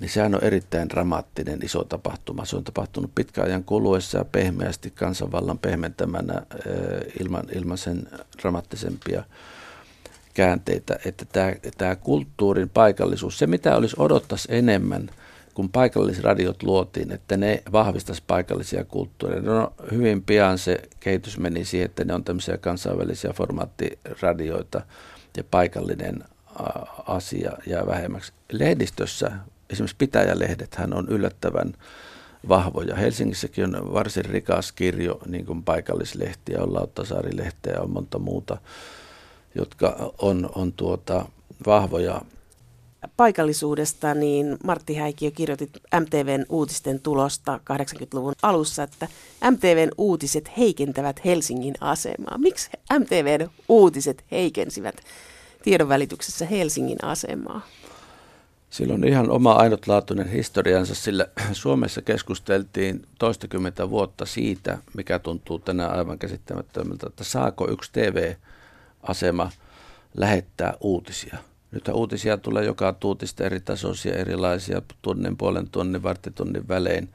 niin 0.00 0.10
sehän 0.10 0.34
on 0.34 0.44
erittäin 0.44 0.88
dramaattinen 0.88 1.64
iso 1.64 1.84
tapahtuma. 1.84 2.44
Se 2.44 2.56
on 2.56 2.64
tapahtunut 2.64 3.10
pitkän 3.14 3.44
ajan 3.44 3.64
kuluessa 3.64 4.18
ja 4.18 4.24
pehmeästi 4.24 4.90
kansanvallan 4.90 5.58
pehmentämänä 5.58 6.42
ilman, 7.20 7.44
ilman 7.54 7.78
sen 7.78 8.08
dramaattisempia 8.42 9.24
käänteitä, 10.34 10.98
että 11.04 11.24
tämä, 11.24 11.52
tämä 11.78 11.96
kulttuurin 11.96 12.68
paikallisuus, 12.68 13.38
se 13.38 13.46
mitä 13.46 13.76
olisi 13.76 13.96
odottaisi 13.98 14.48
enemmän– 14.50 15.10
kun 15.54 15.68
paikallisradiot 15.68 16.62
luotiin, 16.62 17.12
että 17.12 17.36
ne 17.36 17.62
vahvistaisi 17.72 18.22
paikallisia 18.26 18.84
kulttuureja. 18.84 19.42
No, 19.42 19.72
hyvin 19.90 20.22
pian 20.22 20.58
se 20.58 20.82
kehitys 21.00 21.38
meni 21.38 21.64
siihen, 21.64 21.86
että 21.86 22.04
ne 22.04 22.14
on 22.14 22.24
tämmöisiä 22.24 22.58
kansainvälisiä 22.58 23.32
formaattiradioita 23.32 24.80
ja 25.36 25.44
paikallinen 25.50 26.24
asia 27.06 27.52
jää 27.66 27.86
vähemmäksi. 27.86 28.32
Lehdistössä, 28.52 29.32
esimerkiksi 29.70 29.96
pitäjälehdethän 29.96 30.94
on 30.94 31.08
yllättävän 31.08 31.72
vahvoja. 32.48 32.96
Helsingissäkin 32.96 33.76
on 33.76 33.92
varsin 33.92 34.24
rikas 34.24 34.72
kirjo, 34.72 35.18
niin 35.26 35.46
kuin 35.46 35.62
paikallislehtiä, 35.62 36.62
on 36.62 36.74
Lauttasaari-lehteä 36.74 37.72
ja 37.72 37.80
on 37.80 37.90
monta 37.90 38.18
muuta, 38.18 38.58
jotka 39.54 40.12
on, 40.18 40.50
on 40.54 40.72
tuota, 40.72 41.26
vahvoja 41.66 42.22
paikallisuudesta, 43.16 44.14
niin 44.14 44.58
Martti 44.64 44.94
Häikiö 44.94 45.30
kirjoitti 45.30 45.70
MTVn 46.00 46.44
uutisten 46.48 47.00
tulosta 47.00 47.60
80-luvun 47.72 48.32
alussa, 48.42 48.82
että 48.82 49.08
MTVn 49.50 49.90
uutiset 49.98 50.50
heikentävät 50.58 51.24
Helsingin 51.24 51.74
asemaa. 51.80 52.38
Miksi 52.38 52.70
MTVn 52.98 53.50
uutiset 53.68 54.24
heikensivät 54.30 54.94
tiedonvälityksessä 55.62 56.46
Helsingin 56.46 57.04
asemaa? 57.04 57.66
Sillä 58.70 58.94
on 58.94 59.04
ihan 59.04 59.30
oma 59.30 59.52
ainutlaatuinen 59.52 60.30
historiansa, 60.30 60.94
sillä 60.94 61.26
Suomessa 61.52 62.02
keskusteltiin 62.02 63.06
toistakymmentä 63.18 63.90
vuotta 63.90 64.26
siitä, 64.26 64.78
mikä 64.96 65.18
tuntuu 65.18 65.58
tänään 65.58 65.98
aivan 65.98 66.18
käsittämättömältä, 66.18 67.06
että 67.06 67.24
saako 67.24 67.70
yksi 67.70 67.92
TV-asema 67.92 69.50
lähettää 70.16 70.74
uutisia– 70.80 71.38
nyt 71.72 71.88
uutisia 71.88 72.36
tulee 72.36 72.64
joka 72.64 72.92
tuutista 72.92 73.44
eri 73.44 73.60
tasoisia, 73.60 74.14
erilaisia, 74.14 74.82
tunnin, 75.02 75.36
puolen 75.36 75.68
tunnin, 75.70 76.02
varttitunnin 76.02 76.68
välein 76.68 77.08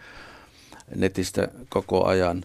netistä 0.96 1.48
koko 1.70 2.06
ajan. 2.06 2.44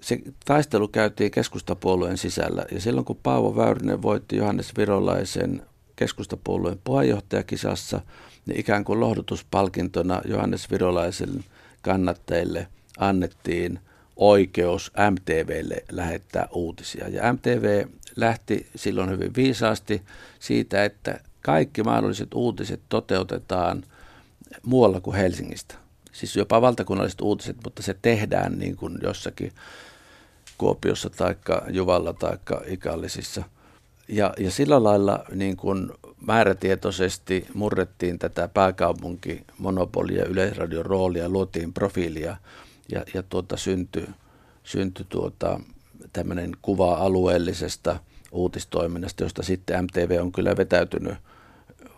Se 0.00 0.18
taistelu 0.44 0.88
käytiin 0.88 1.30
keskustapuolueen 1.30 2.18
sisällä 2.18 2.64
ja 2.72 2.80
silloin 2.80 3.04
kun 3.04 3.18
Paavo 3.22 3.56
Väyrynen 3.56 4.02
voitti 4.02 4.36
Johannes 4.36 4.76
Virolaisen 4.76 5.62
keskustapuolueen 5.96 6.80
puheenjohtajakisassa, 6.84 8.00
niin 8.46 8.60
ikään 8.60 8.84
kuin 8.84 9.00
lohdutuspalkintona 9.00 10.22
Johannes 10.24 10.70
Virolaisen 10.70 11.44
kannattajille 11.82 12.66
annettiin 12.98 13.78
oikeus 14.16 14.92
MTVlle 15.10 15.84
lähettää 15.90 16.48
uutisia. 16.52 17.08
Ja 17.08 17.32
MTV 17.32 17.86
lähti 18.20 18.66
silloin 18.76 19.10
hyvin 19.10 19.34
viisaasti 19.36 20.02
siitä, 20.38 20.84
että 20.84 21.20
kaikki 21.42 21.82
mahdolliset 21.82 22.34
uutiset 22.34 22.80
toteutetaan 22.88 23.84
muualla 24.62 25.00
kuin 25.00 25.16
Helsingistä. 25.16 25.74
Siis 26.12 26.36
jopa 26.36 26.60
valtakunnalliset 26.60 27.20
uutiset, 27.20 27.56
mutta 27.64 27.82
se 27.82 27.96
tehdään 28.02 28.58
niin 28.58 28.76
kuin 28.76 28.98
jossakin 29.02 29.52
Kuopiossa 30.58 31.10
tai 31.10 31.34
Juvalla 31.70 32.12
tai 32.12 32.38
Ikallisissa. 32.66 33.42
Ja, 34.08 34.34
ja 34.38 34.50
sillä 34.50 34.82
lailla 34.82 35.24
niin 35.34 35.56
kuin 35.56 35.90
määrätietoisesti 36.26 37.46
murrettiin 37.54 38.18
tätä 38.18 38.48
pääkaupunkimonopolia, 38.48 40.24
yleisradion 40.24 40.86
roolia, 40.86 41.28
luotiin 41.28 41.72
profiilia 41.72 42.36
ja, 42.92 43.04
ja 43.14 43.22
tuota, 43.22 43.56
syntyi 43.56 44.06
synty 44.64 45.06
tuota, 45.08 45.60
tämmöinen 46.12 46.52
kuva 46.62 46.94
alueellisesta 46.94 48.00
uutistoiminnasta, 48.32 49.24
josta 49.24 49.42
sitten 49.42 49.84
MTV 49.84 50.18
on 50.20 50.32
kyllä 50.32 50.56
vetäytynyt 50.56 51.14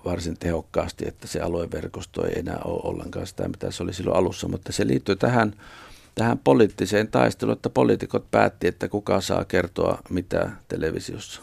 varsin 0.05 0.39
tehokkaasti, 0.39 1.09
että 1.09 1.27
se 1.27 1.41
alueverkosto 1.41 2.27
ei 2.27 2.39
enää 2.39 2.61
ole 2.65 2.81
ollenkaan 2.85 3.27
sitä, 3.27 3.49
mitä 3.49 3.71
se 3.71 3.83
oli 3.83 3.93
silloin 3.93 4.17
alussa, 4.17 4.49
mutta 4.49 4.73
se 4.73 4.87
liittyy 4.87 5.17
tähän, 5.17 5.55
tähän 6.15 6.39
poliittiseen 6.39 7.09
taisteluun, 7.09 7.57
että 7.57 7.71
poliitikot 7.71 8.31
päätti, 8.31 8.67
että 8.67 8.89
kuka 8.89 9.21
saa 9.21 9.45
kertoa 9.45 9.99
mitä 10.11 10.51
televisiossa. 10.69 11.43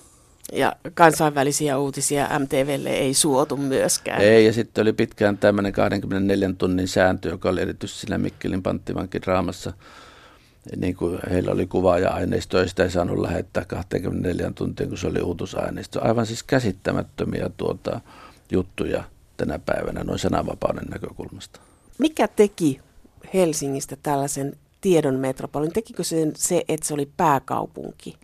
Ja 0.53 0.75
kansainvälisiä 0.93 1.77
uutisia 1.77 2.39
MTVlle 2.39 2.89
ei 2.89 3.13
suotu 3.13 3.57
myöskään. 3.57 4.21
Ei, 4.21 4.45
ja 4.45 4.53
sitten 4.53 4.81
oli 4.81 4.93
pitkään 4.93 5.37
tämmöinen 5.37 5.73
24 5.73 6.49
tunnin 6.57 6.87
sääntö, 6.87 7.29
joka 7.29 7.49
oli 7.49 7.61
erityisesti 7.61 8.01
siinä 8.01 8.17
Mikkelin 8.17 8.63
panttivankin 8.63 9.21
draamassa– 9.21 9.73
niin 10.77 10.95
kuin 10.95 11.19
heillä 11.29 11.51
oli 11.51 11.67
kuva 11.67 11.99
ja 11.99 12.09
aineisto, 12.09 12.67
sitä 12.67 12.83
ei 12.83 12.91
saanut 12.91 13.19
lähettää 13.19 13.65
24 13.65 14.51
tuntia, 14.55 14.87
kun 14.87 14.97
se 14.97 15.07
oli 15.07 15.21
uutusaineisto. 15.21 15.99
Aivan 16.03 16.25
siis 16.25 16.43
käsittämättömiä 16.43 17.49
tuota, 17.57 18.01
juttuja 18.51 19.03
tänä 19.37 19.59
päivänä 19.59 20.03
noin 20.03 20.19
sananvapauden 20.19 20.85
näkökulmasta. 20.85 21.59
Mikä 21.97 22.27
teki 22.27 22.79
Helsingistä 23.33 23.97
tällaisen 24.03 24.55
tiedon 24.81 25.15
metropolin? 25.15 25.73
Tekikö 25.73 26.03
sen 26.03 26.31
se, 26.35 26.63
että 26.67 26.87
se 26.87 26.93
oli 26.93 27.09
pääkaupunki? 27.17 28.15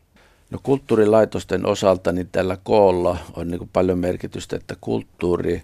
No 0.50 0.60
kulttuurilaitosten 0.64 1.66
osalta 1.66 2.12
niin 2.12 2.30
tällä 2.32 2.58
koolla 2.64 3.18
on 3.34 3.48
niin 3.48 3.70
paljon 3.74 4.00
merkitystä, 4.00 4.56
että 4.56 4.76
kulttuuri, 4.82 5.64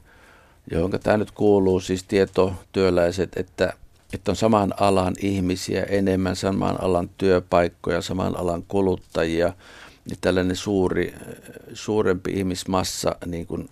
johon 0.71 0.91
tämä 1.03 1.17
nyt 1.17 1.31
kuuluu, 1.31 1.79
siis 1.79 2.03
tietotyöläiset, 2.03 3.31
että 3.35 3.73
että 4.13 4.31
on 4.31 4.35
saman 4.35 4.73
alan 4.79 5.13
ihmisiä 5.19 5.83
enemmän, 5.83 6.35
saman 6.35 6.83
alan 6.83 7.09
työpaikkoja, 7.17 8.01
saman 8.01 8.37
alan 8.37 8.63
kuluttajia, 8.67 9.53
niin 10.09 10.17
tällainen 10.21 10.55
suuri, 10.55 11.13
suurempi 11.73 12.31
ihmismassa 12.31 13.15
niin 13.25 13.47
kuin 13.47 13.69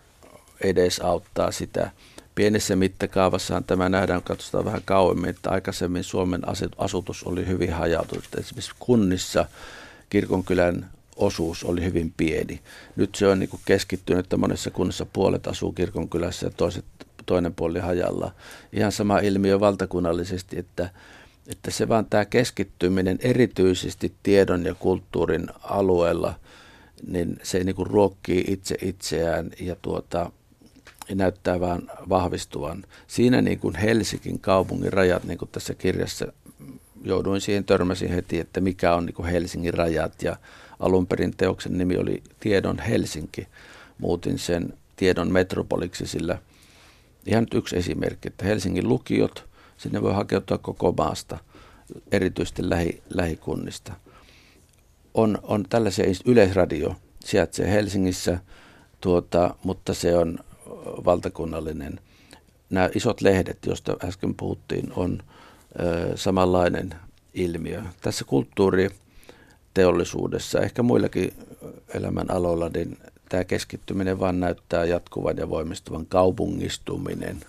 edesauttaa 0.62 1.52
sitä. 1.52 1.92
Pienessä 2.36 2.76
mittakaavassaan 2.76 3.64
tämä 3.64 3.90
nähdään, 3.90 4.24
katsotaan 4.24 4.66
vähän 4.66 4.82
kauemmin, 4.86 5.30
että 5.30 5.50
aikaisemmin 5.50 6.04
Suomen 6.04 6.42
asutus 6.78 7.24
oli 7.24 7.48
hyvin 7.48 7.74
hajautunut. 7.74 8.24
Esimerkiksi 8.38 8.72
kunnissa 8.80 9.46
kirkonkylän 10.10 10.90
osuus 11.16 11.64
oli 11.64 11.84
hyvin 11.84 12.14
pieni. 12.18 12.60
Nyt 12.96 13.16
se 13.16 13.28
on 13.28 13.40
niin 13.40 13.50
kuin 13.50 13.62
keskittynyt, 13.66 14.26
että 14.26 14.38
monessa 14.38 14.72
kunnassa 14.72 15.06
puolet 15.14 15.48
asuu 15.48 15.72
kirkonkylässä 15.72 16.46
ja 16.48 16.52
toiset 16.58 16.86
toinen 17.30 17.54
puoli 17.54 17.80
hajalla. 17.80 18.32
Ihan 18.74 18.92
sama 18.92 19.20
ilmiö 19.20 19.60
valtakunnallisesti, 19.60 20.60
että, 20.60 20.90
että 21.48 21.72
se 21.72 21.88
vaan 21.88 22.06
tämä 22.06 22.26
keskittyminen 22.26 23.20
erityisesti 23.22 24.14
tiedon 24.24 24.66
ja 24.66 24.76
kulttuurin 24.76 25.48
alueella, 25.64 26.34
niin 27.08 27.40
se 27.44 27.64
niin 27.64 27.76
kuin 27.76 27.88
ruokkii 27.88 28.44
itse 28.48 28.76
itseään 28.82 29.52
ja 29.60 29.76
tuota, 29.82 30.32
näyttää 31.16 31.60
vaan 31.60 31.92
vahvistuvan. 32.10 32.84
Siinä 33.08 33.42
niin 33.42 33.60
kuin 33.60 33.76
Helsingin 33.76 34.40
kaupungin 34.40 34.94
rajat, 34.94 35.24
niin 35.24 35.38
kuin 35.38 35.50
tässä 35.52 35.74
kirjassa 35.74 36.28
jouduin 37.04 37.42
siihen, 37.42 37.64
törmäsin 37.64 38.10
heti, 38.10 38.40
että 38.40 38.62
mikä 38.62 38.96
on 38.96 39.06
niin 39.06 39.14
kuin 39.14 39.30
Helsingin 39.30 39.74
rajat 39.74 40.24
ja 40.24 40.36
alun 40.80 41.08
perin 41.08 41.34
teoksen 41.38 41.78
nimi 41.78 41.98
oli 41.98 42.24
Tiedon 42.40 42.80
Helsinki. 42.80 43.48
Muutin 43.98 44.40
sen 44.40 44.74
tiedon 44.96 45.32
metropoliksi, 45.32 46.08
sillä 46.08 46.38
Ihan 47.30 47.44
nyt 47.44 47.54
yksi 47.54 47.78
esimerkki, 47.78 48.28
että 48.28 48.46
Helsingin 48.46 48.90
lukiot, 48.90 49.46
sinne 49.78 50.02
voi 50.02 50.14
hakeutua 50.14 50.58
koko 50.58 50.94
maasta, 50.98 51.38
erityisesti 52.12 52.70
lähi, 52.70 53.02
lähikunnista. 53.10 53.94
On, 55.14 55.38
on 55.44 55.66
tällaisia, 55.70 56.06
yleisradio 56.26 56.96
sijaitsee 57.20 57.72
Helsingissä, 57.72 58.40
tuota, 59.02 59.56
mutta 59.64 59.94
se 59.94 60.16
on 60.16 60.40
valtakunnallinen. 61.06 62.00
Nämä 62.70 62.90
isot 62.96 63.22
lehdet, 63.22 63.58
joista 63.66 63.98
äsken 64.04 64.36
puhuttiin, 64.36 64.94
on 64.96 65.24
ö, 65.80 66.18
samanlainen 66.18 66.96
ilmiö. 67.34 67.82
Tässä 68.02 68.26
kulttuuriteollisuudessa, 68.26 70.60
ehkä 70.60 70.84
muillakin 70.84 71.34
elämän 71.94 72.32
aloilla, 72.32 72.70
niin 72.70 72.98
tämä 73.30 73.44
keskittyminen 73.44 74.20
vaan 74.20 74.40
näyttää 74.40 74.86
jatkuvan 74.86 75.38
ja 75.38 75.50
voimistuvan 75.50 76.06
kaupungistuminen 76.06 77.42